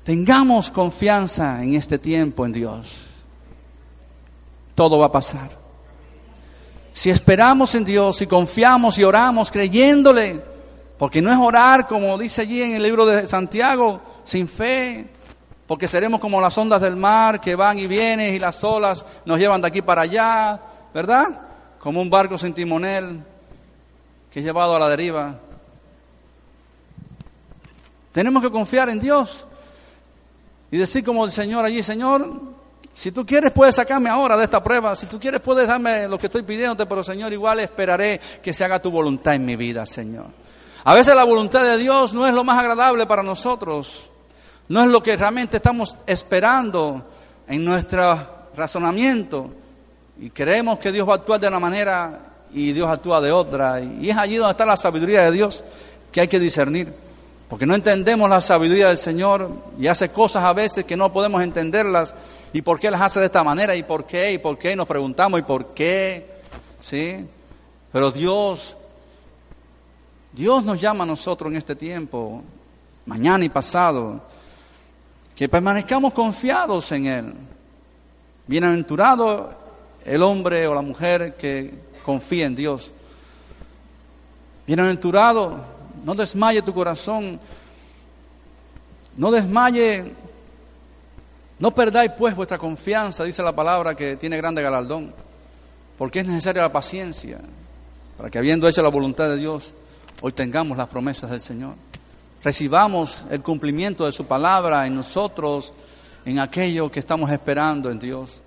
[0.04, 2.88] Tengamos confianza en este tiempo en Dios.
[4.74, 5.50] Todo va a pasar.
[6.94, 10.42] Si esperamos en Dios y confiamos y oramos creyéndole,
[10.98, 15.08] porque no es orar como dice allí en el libro de Santiago, sin fe,
[15.68, 19.40] porque seremos como las ondas del mar que van y vienen y las olas nos
[19.40, 20.60] llevan de aquí para allá,
[20.94, 21.28] ¿verdad?
[21.80, 23.24] Como un barco sin timonel
[24.32, 25.36] que es llevado a la deriva.
[28.12, 29.46] Tenemos que confiar en Dios.
[30.72, 32.28] Y decir como el Señor allí, Señor,
[32.94, 36.18] si tú quieres puedes sacarme ahora de esta prueba, si tú quieres puedes darme lo
[36.18, 39.86] que estoy pidiéndote, pero Señor, igual esperaré que se haga tu voluntad en mi vida,
[39.86, 40.26] Señor.
[40.84, 44.10] A veces la voluntad de Dios no es lo más agradable para nosotros,
[44.70, 47.06] no es lo que realmente estamos esperando
[47.48, 49.52] en nuestro razonamiento
[50.20, 52.20] y creemos que Dios va a actuar de una manera
[52.54, 53.82] y Dios actúa de otra.
[53.82, 55.64] Y es allí donde está la sabiduría de Dios
[56.12, 56.94] que hay que discernir.
[57.52, 61.44] Porque no entendemos la sabiduría del Señor y hace cosas a veces que no podemos
[61.44, 62.16] entenderlas.
[62.54, 63.76] ¿Y por qué las hace de esta manera?
[63.76, 64.32] ¿Y por qué?
[64.32, 64.74] ¿Y por qué?
[64.74, 66.28] Nos preguntamos ¿y por qué?
[66.80, 67.28] ¿Sí?
[67.92, 68.78] Pero Dios,
[70.32, 72.42] Dios nos llama a nosotros en este tiempo,
[73.06, 74.22] mañana y pasado,
[75.36, 77.34] que permanezcamos confiados en Él.
[78.48, 79.54] Bienaventurado
[80.06, 81.74] el hombre o la mujer que
[82.06, 82.92] confía en Dios.
[84.66, 87.40] Bienaventurado, no desmaye tu corazón,
[89.18, 90.14] no desmaye,
[91.60, 95.14] no perdáis pues vuestra confianza, dice la palabra que tiene grande galardón,
[95.98, 97.40] porque es necesaria la paciencia,
[98.18, 99.74] para que habiendo hecho la voluntad de Dios,
[100.22, 101.76] hoy tengamos las promesas del Señor.
[102.44, 105.74] Recibamos el cumplimiento de su palabra en nosotros,
[106.26, 108.42] en aquello que estamos esperando en Dios.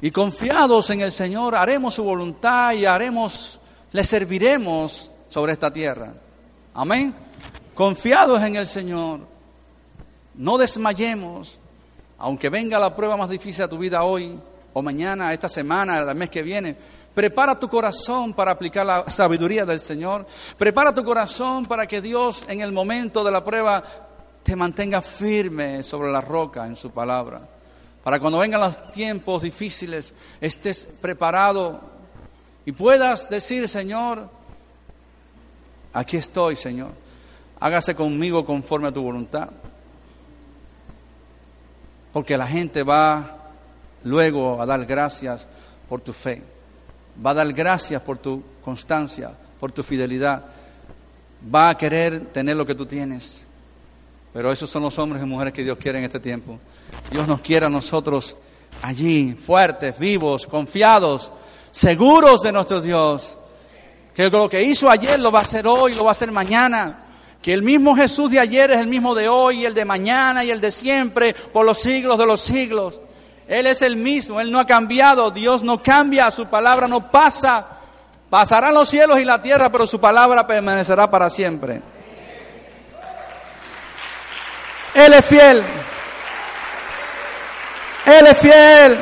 [0.00, 3.60] Y confiados en el Señor, haremos su voluntad y haremos,
[3.92, 6.12] le serviremos sobre esta tierra.
[6.74, 7.14] Amén.
[7.74, 9.20] Confiados en el Señor,
[10.34, 11.58] no desmayemos,
[12.18, 14.38] aunque venga la prueba más difícil a tu vida hoy
[14.72, 16.76] o mañana, esta semana, el mes que viene.
[17.14, 20.26] Prepara tu corazón para aplicar la sabiduría del Señor.
[20.56, 23.82] Prepara tu corazón para que Dios en el momento de la prueba
[24.42, 27.42] te mantenga firme sobre la roca en su palabra
[28.02, 31.80] para cuando vengan los tiempos difíciles estés preparado
[32.64, 34.28] y puedas decir, Señor,
[35.92, 36.90] aquí estoy, Señor,
[37.60, 39.50] hágase conmigo conforme a tu voluntad.
[42.12, 43.38] Porque la gente va
[44.04, 45.48] luego a dar gracias
[45.88, 46.42] por tu fe,
[47.24, 50.44] va a dar gracias por tu constancia, por tu fidelidad,
[51.54, 53.44] va a querer tener lo que tú tienes.
[54.32, 56.58] Pero esos son los hombres y mujeres que Dios quiere en este tiempo.
[57.10, 58.36] Dios nos quiere a nosotros
[58.80, 61.30] allí, fuertes, vivos, confiados,
[61.70, 63.36] seguros de nuestro Dios.
[64.14, 66.98] Que lo que hizo ayer lo va a hacer hoy, lo va a hacer mañana.
[67.40, 70.50] Que el mismo Jesús de ayer es el mismo de hoy, el de mañana y
[70.50, 73.00] el de siempre, por los siglos de los siglos.
[73.48, 77.66] Él es el mismo, Él no ha cambiado, Dios no cambia, su palabra no pasa.
[78.30, 81.82] Pasarán los cielos y la tierra, pero su palabra permanecerá para siempre.
[84.94, 85.64] Él es fiel.
[88.06, 88.98] Él es fiel.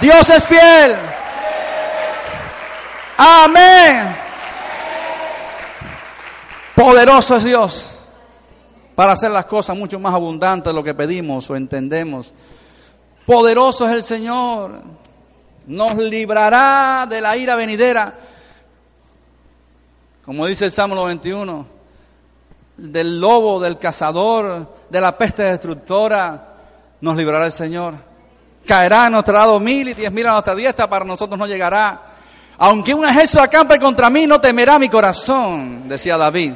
[0.00, 0.96] Dios es fiel.
[3.16, 4.16] Amén.
[6.74, 7.90] Poderoso es Dios
[8.94, 12.32] para hacer las cosas mucho más abundantes de lo que pedimos o entendemos.
[13.26, 14.82] Poderoso es el Señor.
[15.66, 18.12] Nos librará de la ira venidera.
[20.24, 21.74] Como dice el Salmo 91
[22.76, 26.48] del lobo, del cazador, de la peste destructora,
[27.00, 27.94] nos librará el Señor.
[28.66, 32.13] Caerá a nuestro lado mil y diez mil a nuestra diestra, para nosotros no llegará.
[32.58, 36.54] Aunque un ejército acampe contra mí, no temerá mi corazón, decía David.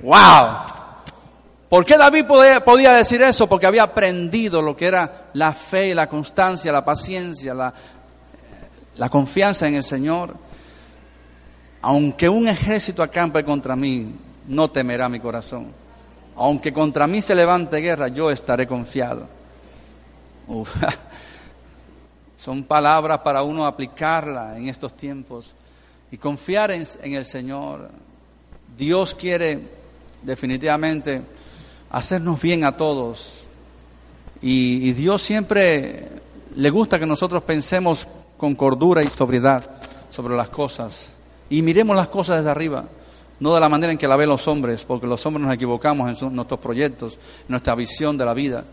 [0.00, 0.76] ¡Wow!
[1.68, 2.26] ¿Por qué David
[2.64, 3.48] podía, decir eso?
[3.48, 7.74] Porque había aprendido lo que era la fe, la constancia, la paciencia, la,
[8.96, 10.34] la confianza en el Señor.
[11.82, 14.14] Aunque un ejército acampe contra mí,
[14.46, 15.66] no temerá mi corazón.
[16.36, 19.26] Aunque contra mí se levante guerra, yo estaré confiado.
[22.36, 25.54] Son palabras para uno aplicarla en estos tiempos
[26.10, 27.88] y confiar en, el Señor.
[28.76, 29.60] Dios quiere
[30.22, 31.22] definitivamente
[31.90, 33.44] hacernos bien a todos.
[34.42, 36.08] Y, Dios siempre
[36.54, 39.68] le gusta que nosotros pensemos con cordura y sobriedad
[40.10, 41.12] sobre las cosas.
[41.48, 42.84] Y miremos las cosas desde arriba
[43.38, 46.22] no de la manera en que la ven los hombres, porque los hombres nos equivocamos
[46.22, 48.64] en nuestros proyectos, en nuestra visión de la vida.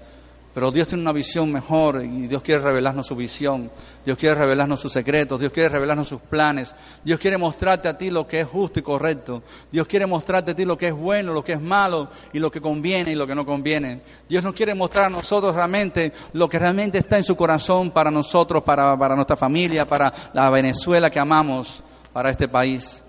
[0.54, 3.72] Pero Dios tiene una visión mejor y Dios quiere revelarnos su visión,
[4.06, 8.12] Dios quiere revelarnos sus secretos, Dios quiere revelarnos sus planes, Dios quiere mostrarte a ti
[8.12, 11.34] lo que es justo y correcto, Dios quiere mostrarte a ti lo que es bueno,
[11.34, 14.02] lo que es malo y lo que conviene y lo que no conviene.
[14.30, 18.12] Dios nos quiere mostrar a nosotros realmente lo que realmente está en su corazón para
[18.12, 23.02] nosotros, para, para nuestra familia, para la Venezuela que amamos, para este país.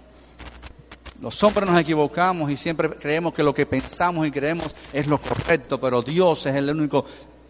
[1.21, 5.19] Los hombres nos equivocamos y siempre creemos que lo que pensamos y creemos es lo
[5.21, 7.05] correcto, pero Dios es el único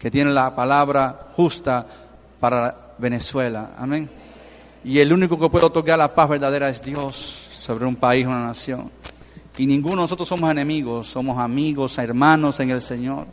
[0.05, 1.83] que tiene la palabra justa
[2.39, 3.71] para Venezuela.
[3.75, 4.07] Amén.
[4.83, 7.15] Y el único que puede otorgar la paz verdadera es Dios
[7.49, 8.91] sobre un país, una nación.
[9.57, 13.25] Y ninguno de nosotros somos enemigos, somos amigos, hermanos en el Señor.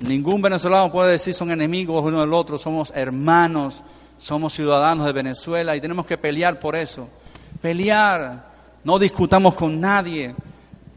[0.00, 3.82] Ningún venezolano puede decir son enemigos uno del otro, somos hermanos,
[4.18, 7.08] somos ciudadanos de Venezuela y tenemos que pelear por eso.
[7.62, 8.44] Pelear,
[8.84, 10.34] no discutamos con nadie,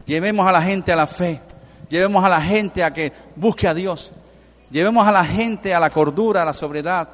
[0.04, 1.40] llevemos a la gente a la fe,
[1.88, 4.12] llevemos a la gente a que busque a Dios,
[4.70, 7.08] llevemos a la gente a la cordura, a la sobriedad.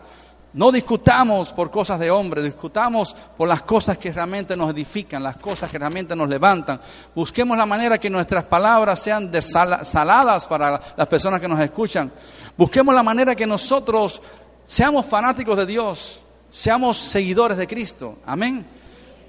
[0.52, 5.36] No discutamos por cosas de hombre, discutamos por las cosas que realmente nos edifican, las
[5.36, 6.80] cosas que realmente nos levantan.
[7.14, 12.10] Busquemos la manera que nuestras palabras sean saladas para las personas que nos escuchan.
[12.56, 14.20] Busquemos la manera que nosotros
[14.66, 16.20] seamos fanáticos de Dios,
[16.50, 18.18] seamos seguidores de Cristo.
[18.26, 18.66] Amén.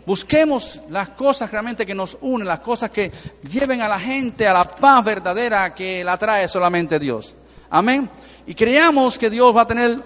[0.07, 3.11] Busquemos las cosas realmente que nos unen, las cosas que
[3.47, 7.35] lleven a la gente a la paz verdadera que la trae solamente Dios.
[7.71, 8.09] Amén.
[8.45, 9.97] Y creamos que Dios va a tener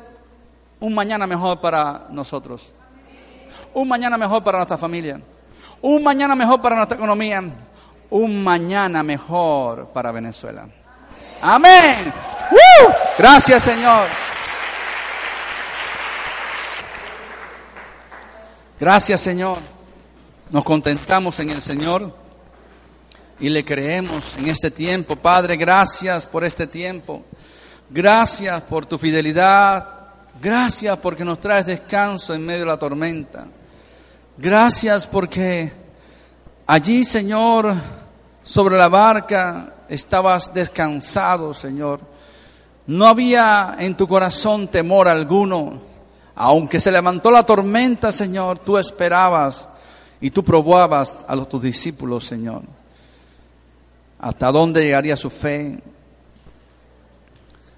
[0.80, 2.72] un mañana mejor para nosotros,
[3.74, 5.20] un mañana mejor para nuestra familia,
[5.82, 7.44] un mañana mejor para nuestra economía,
[8.12, 10.68] un mañana mejor para Venezuela.
[11.42, 12.14] Amén.
[13.18, 14.08] Gracias Señor.
[18.80, 19.58] Gracias Señor.
[20.52, 22.14] Nos contentamos en el Señor
[23.40, 25.16] y le creemos en este tiempo.
[25.16, 27.24] Padre, gracias por este tiempo.
[27.90, 29.96] Gracias por tu fidelidad,
[30.42, 33.48] Gracias porque nos traes descanso en medio de la tormenta.
[34.38, 35.72] Gracias porque
[36.68, 37.74] allí, Señor,
[38.44, 42.02] sobre la barca estabas descansado, Señor.
[42.86, 45.80] No había en tu corazón temor alguno.
[46.36, 49.70] Aunque se levantó la tormenta, Señor, tú esperabas
[50.20, 52.62] y tú probabas a los tus discípulos, Señor.
[54.20, 55.80] Hasta dónde llegaría su fe,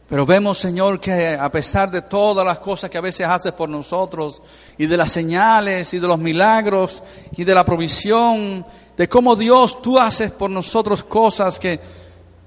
[0.10, 3.68] pero vemos, Señor, que a pesar de todas las cosas que a veces haces por
[3.68, 4.42] nosotros,
[4.78, 7.04] y de las señales, y de los milagros,
[7.36, 11.80] y de la provisión, de cómo Dios tú haces por nosotros cosas que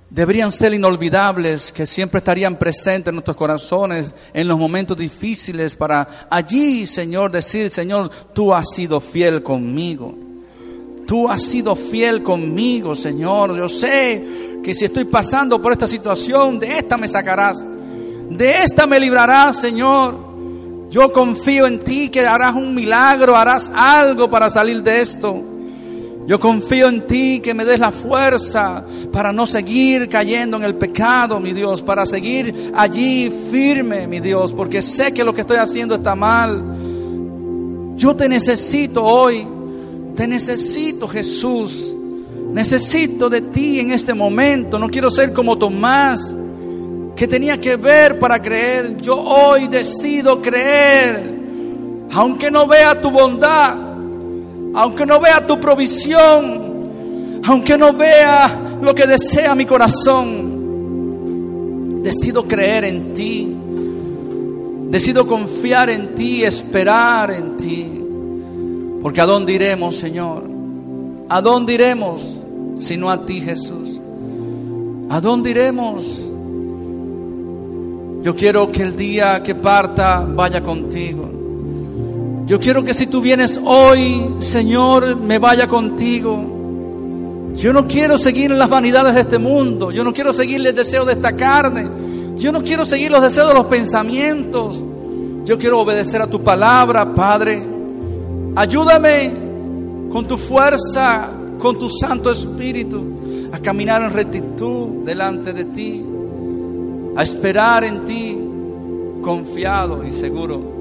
[0.09, 6.27] deberían ser inolvidables, que siempre estarían presentes en nuestros corazones en los momentos difíciles, para
[6.31, 10.15] allí, Señor, decir, Señor, tú has sido fiel conmigo.
[11.07, 13.57] Tú has sido fiel conmigo, Señor.
[13.57, 17.63] Yo sé que si estoy pasando por esta situación, de esta me sacarás,
[18.31, 20.31] de esta me librarás, Señor.
[20.91, 25.43] Yo confío en ti que harás un milagro, harás algo para salir de esto.
[26.27, 30.77] Yo confío en ti que me des la fuerza para no seguir cayendo en el
[30.77, 35.57] pecado, mi Dios, para seguir allí firme, mi Dios, porque sé que lo que estoy
[35.57, 36.63] haciendo está mal.
[37.97, 39.47] Yo te necesito hoy,
[40.15, 41.95] te necesito Jesús.
[42.53, 44.79] Necesito de ti en este momento.
[44.79, 46.35] No quiero ser como Tomás,
[47.17, 48.97] que tenía que ver para creer.
[48.99, 51.39] Yo hoy decido creer.
[52.13, 53.77] Aunque no vea tu bondad,
[54.75, 58.51] aunque no vea tu provisión, aunque no vea
[58.83, 60.51] lo que desea mi corazón,
[62.03, 63.57] decido creer en ti.
[64.91, 68.03] Decido confiar en ti, esperar en ti.
[69.01, 70.43] Porque ¿a dónde iremos, Señor?
[71.29, 72.40] ¿A dónde iremos?
[72.81, 74.01] Sino a ti, Jesús.
[75.09, 76.07] ¿A dónde iremos?
[78.23, 81.29] Yo quiero que el día que parta vaya contigo.
[82.47, 87.53] Yo quiero que si tú vienes hoy, Señor, me vaya contigo.
[87.57, 89.91] Yo no quiero seguir las vanidades de este mundo.
[89.91, 91.87] Yo no quiero seguir el deseo de esta carne.
[92.37, 94.83] Yo no quiero seguir los deseos de los pensamientos.
[95.45, 97.63] Yo quiero obedecer a tu palabra, Padre.
[98.57, 99.31] Ayúdame
[100.11, 101.31] con tu fuerza,
[101.61, 106.05] con tu Santo Espíritu a caminar en rectitud delante de ti,
[107.15, 108.39] a esperar en ti,
[109.23, 110.81] confiado y seguro.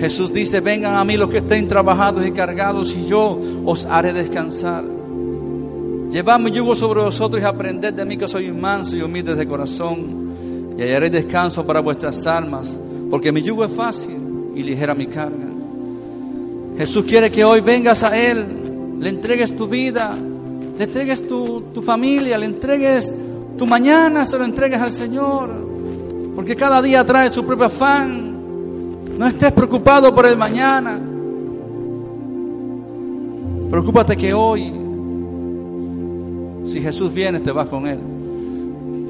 [0.00, 4.12] Jesús dice, vengan a mí los que estén trabajados y cargados y yo os haré
[4.12, 4.84] descansar.
[6.10, 9.46] Llevad mi yugo sobre vosotros y aprended de mí que soy manso y humilde de
[9.46, 12.78] corazón y hallaré descanso para vuestras almas,
[13.10, 14.16] porque mi yugo es fácil
[14.54, 15.46] y ligera mi carga.
[16.78, 18.63] Jesús quiere que hoy vengas a Él
[19.04, 20.16] le entregues tu vida,
[20.78, 23.14] le entregues tu, tu familia, le entregues
[23.58, 25.50] tu mañana, se lo entregues al Señor.
[26.34, 28.32] Porque cada día trae su propio afán.
[29.18, 30.98] No estés preocupado por el mañana.
[33.70, 34.72] Preocúpate que hoy,
[36.64, 38.00] si Jesús viene, te vas con Él.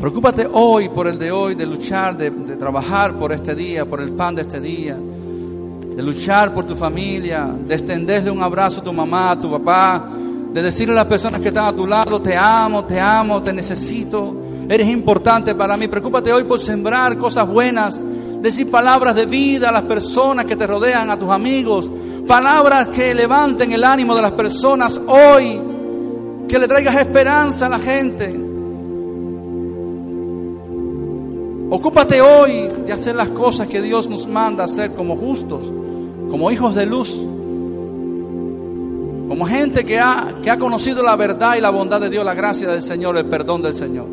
[0.00, 4.00] Preocúpate hoy por el de hoy, de luchar, de, de trabajar por este día, por
[4.00, 4.98] el pan de este día
[5.94, 10.08] de luchar por tu familia, de extenderle un abrazo a tu mamá, a tu papá,
[10.52, 13.52] de decirle a las personas que están a tu lado, te amo, te amo, te
[13.52, 14.34] necesito,
[14.68, 15.88] eres importante para mí.
[15.88, 17.98] Preocúpate hoy por sembrar cosas buenas,
[18.40, 21.90] decir palabras de vida a las personas que te rodean, a tus amigos,
[22.26, 25.60] palabras que levanten el ánimo de las personas hoy,
[26.48, 28.40] que le traigas esperanza a la gente.
[31.70, 35.72] Ocúpate hoy de hacer las cosas que Dios nos manda hacer como justos,
[36.34, 37.14] como hijos de luz,
[39.28, 42.34] como gente que ha, que ha conocido la verdad y la bondad de Dios, la
[42.34, 44.08] gracia del Señor, el perdón del Señor.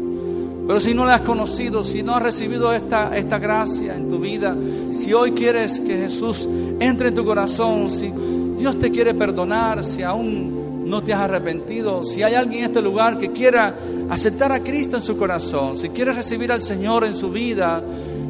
[0.67, 4.19] Pero si no la has conocido, si no has recibido esta, esta gracia en tu
[4.19, 4.55] vida,
[4.91, 6.47] si hoy quieres que Jesús
[6.79, 8.13] entre en tu corazón, si
[8.55, 12.83] Dios te quiere perdonar, si aún no te has arrepentido, si hay alguien en este
[12.83, 13.73] lugar que quiera
[14.11, 17.81] aceptar a Cristo en su corazón, si quiere recibir al Señor en su vida,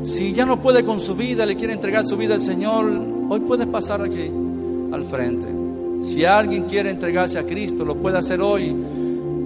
[0.04, 2.86] si ya no puede con su vida, le quiere entregar su vida al Señor,
[3.30, 4.32] hoy puedes pasar aquí
[4.92, 5.48] al frente.
[6.04, 8.76] Si alguien quiere entregarse a Cristo, lo puede hacer hoy.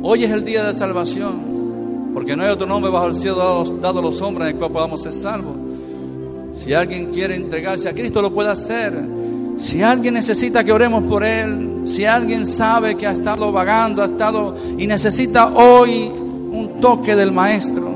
[0.01, 3.99] Hoy es el día de salvación, porque no hay otro nombre bajo el cielo dado,
[3.99, 5.55] a los hombres en el cual podamos ser salvos.
[6.57, 8.93] Si alguien quiere entregarse a Cristo, lo puede hacer.
[9.57, 14.05] Si alguien necesita que oremos por él, si alguien sabe que ha estado vagando, ha
[14.05, 17.93] estado y necesita hoy un toque del Maestro,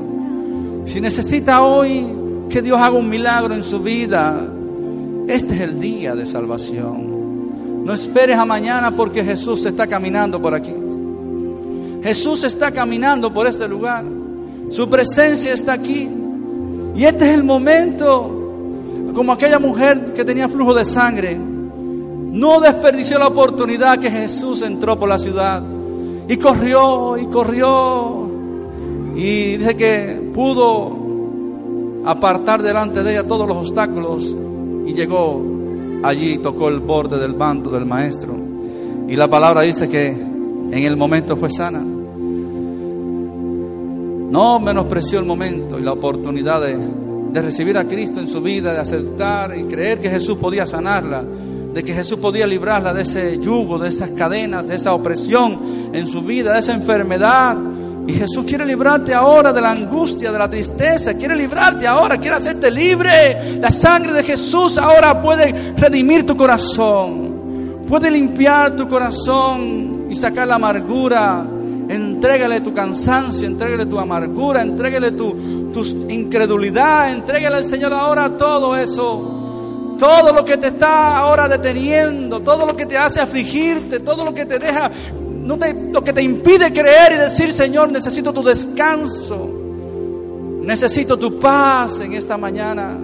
[0.84, 2.19] si necesita hoy
[2.50, 4.46] que Dios haga un milagro en su vida,
[5.28, 7.84] este es el día de salvación.
[7.84, 10.74] No esperes a mañana porque Jesús está caminando por aquí.
[12.02, 14.04] Jesús está caminando por este lugar.
[14.70, 16.10] Su presencia está aquí.
[16.96, 23.18] Y este es el momento, como aquella mujer que tenía flujo de sangre, no desperdició
[23.18, 25.62] la oportunidad que Jesús entró por la ciudad.
[26.28, 28.28] Y corrió y corrió.
[29.14, 30.99] Y dice que pudo
[32.04, 34.34] apartar delante de ella todos los obstáculos
[34.86, 35.42] y llegó
[36.02, 38.34] allí tocó el borde del manto del maestro.
[39.08, 41.80] Y la palabra dice que en el momento fue sana.
[44.30, 46.78] No menospreció el momento y la oportunidad de,
[47.32, 51.24] de, recibir a Cristo en su vida, de aceptar y creer que Jesús podía sanarla,
[51.74, 55.58] de que Jesús podía librarla de ese yugo, de esas cadenas, de esa opresión
[55.92, 57.56] en su vida, de esa enfermedad,
[58.10, 62.36] y Jesús quiere librarte ahora de la angustia, de la tristeza, quiere librarte ahora, quiere
[62.36, 63.58] hacerte libre.
[63.60, 70.48] La sangre de Jesús ahora puede redimir tu corazón, puede limpiar tu corazón y sacar
[70.48, 71.46] la amargura.
[71.88, 78.76] Entrégale tu cansancio, entrégale tu amargura, entrégale tu, tu incredulidad, entrégale al Señor ahora todo
[78.76, 79.36] eso.
[80.00, 84.34] Todo lo que te está ahora deteniendo, todo lo que te hace afligirte, todo lo
[84.34, 84.90] que te deja
[85.56, 89.50] no lo que te impide creer y decir, Señor, necesito tu descanso,
[90.62, 92.96] necesito tu paz en esta mañana.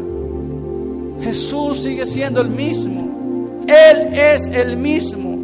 [1.23, 5.35] Jesús sigue siendo el mismo, Él es el mismo.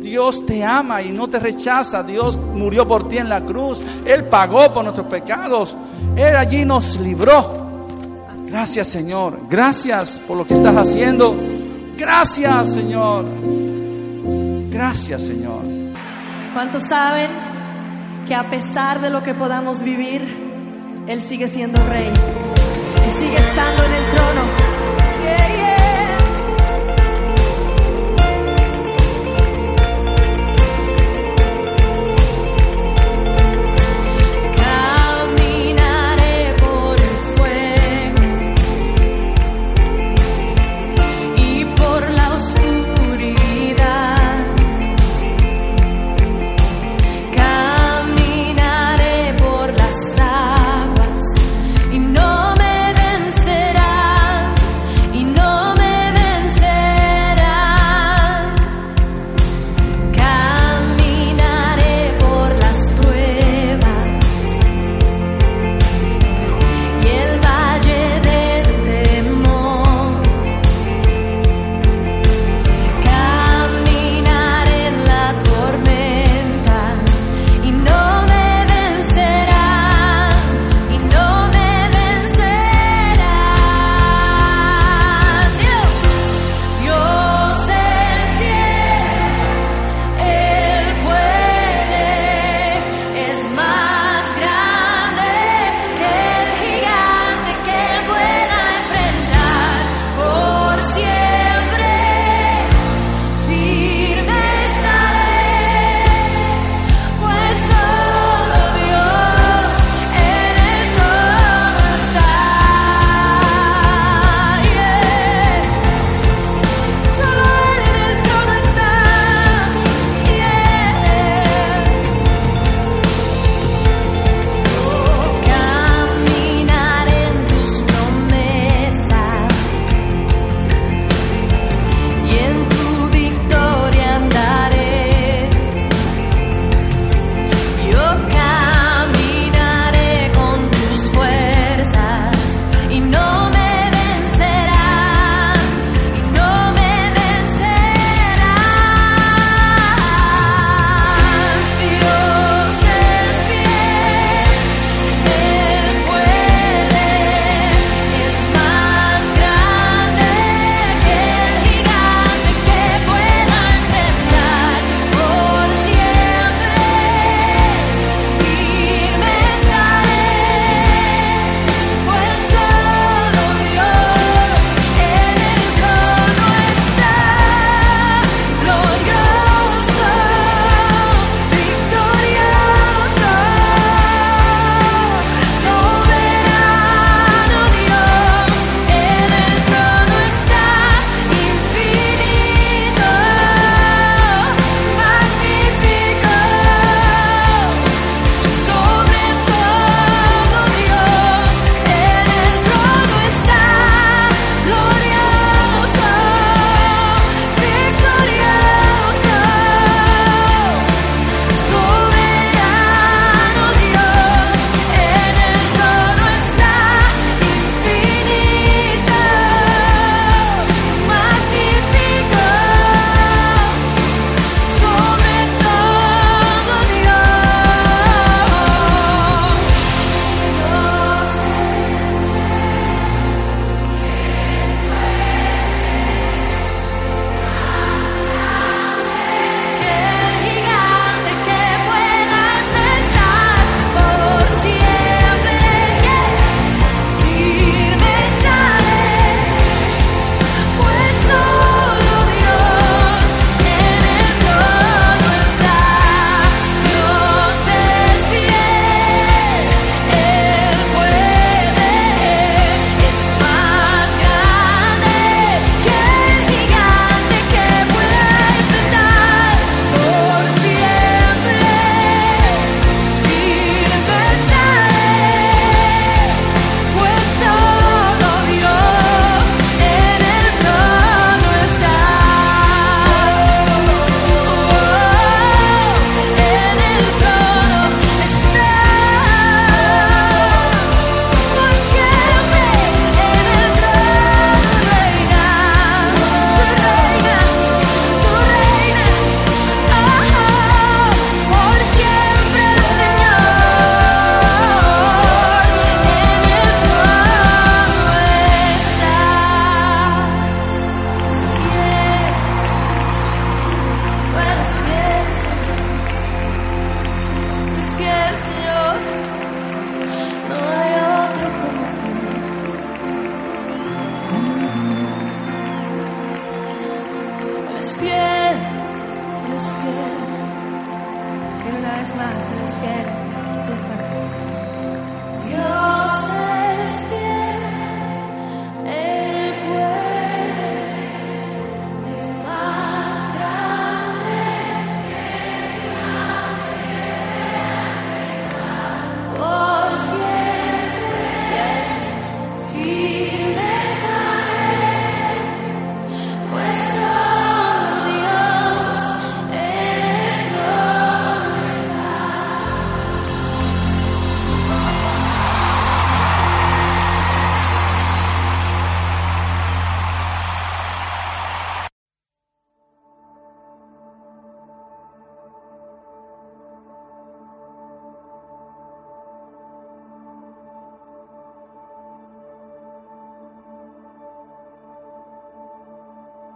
[0.00, 2.02] Dios te ama y no te rechaza.
[2.02, 3.80] Dios murió por ti en la cruz.
[4.06, 5.76] Él pagó por nuestros pecados.
[6.16, 7.66] Él allí nos libró.
[8.46, 9.38] Gracias Señor.
[9.50, 11.36] Gracias por lo que estás haciendo.
[11.98, 13.26] Gracias Señor.
[14.70, 15.77] Gracias Señor.
[16.58, 17.30] ¿Cuántos saben
[18.26, 22.12] que a pesar de lo que podamos vivir, Él sigue siendo rey
[23.06, 24.68] y sigue estando en el trono?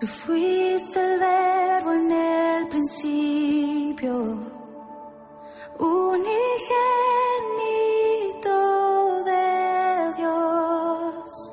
[0.03, 4.13] Tú fuiste el verbo en el principio,
[5.79, 6.25] unigénito
[9.23, 11.53] de Dios,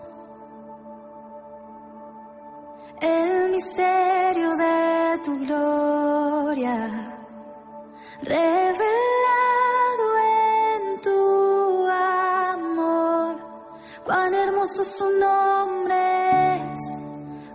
[3.02, 6.76] el misterio de tu gloria,
[8.24, 13.36] revelado en tu amor,
[14.04, 16.80] cuán hermoso su nombre es,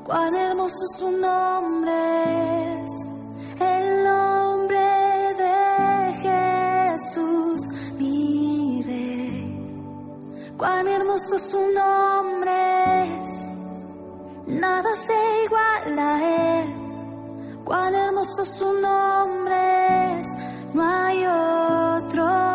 [0.05, 1.93] cuán hermoso su nombre
[2.83, 2.91] es,
[3.61, 4.79] el nombre
[5.37, 10.55] de Jesús, mi rey.
[10.57, 12.53] Cuán hermoso su nombre
[13.05, 13.51] es,
[14.47, 15.13] nada se
[15.45, 17.63] iguala a él.
[17.63, 20.27] Cuán hermoso su nombre es,
[20.73, 22.54] no hay otro.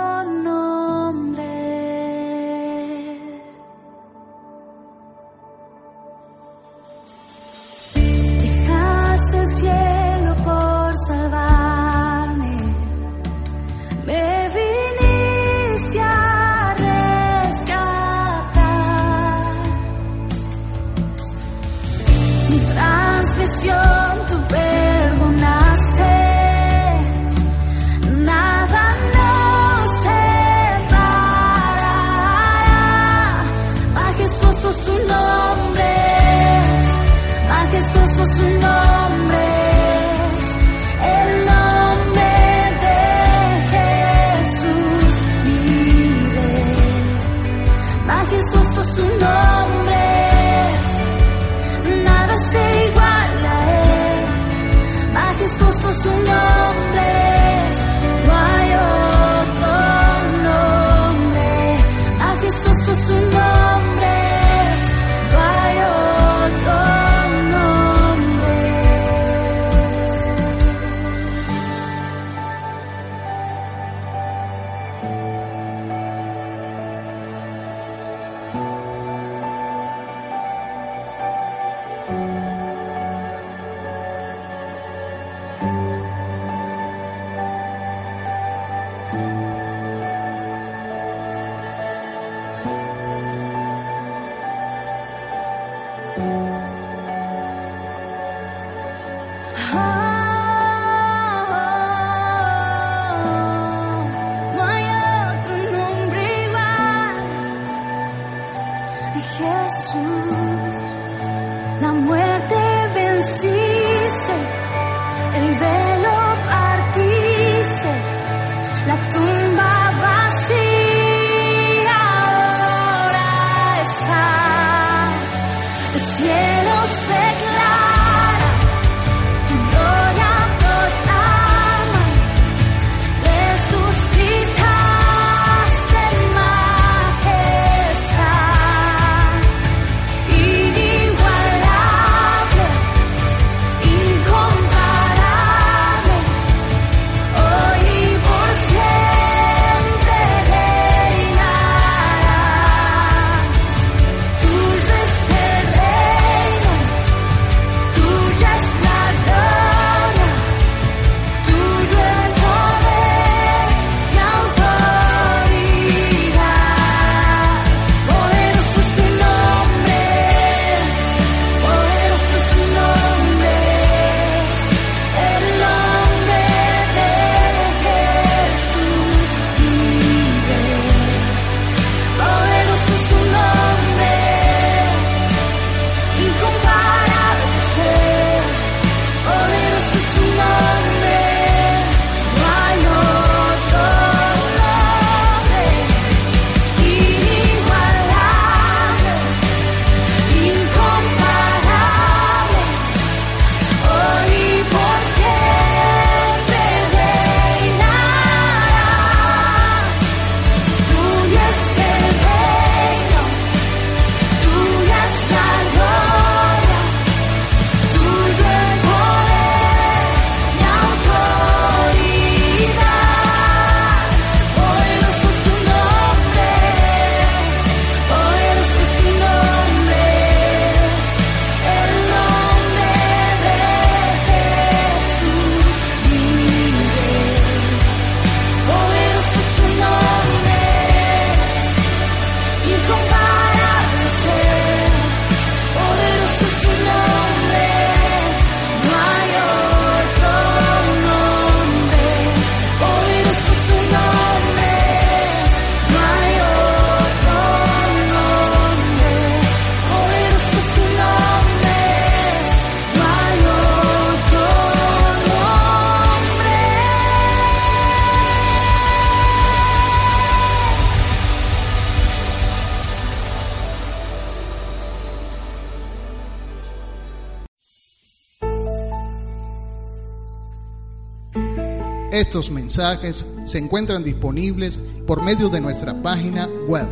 [282.20, 286.90] Estos mensajes se encuentran disponibles por medio de nuestra página web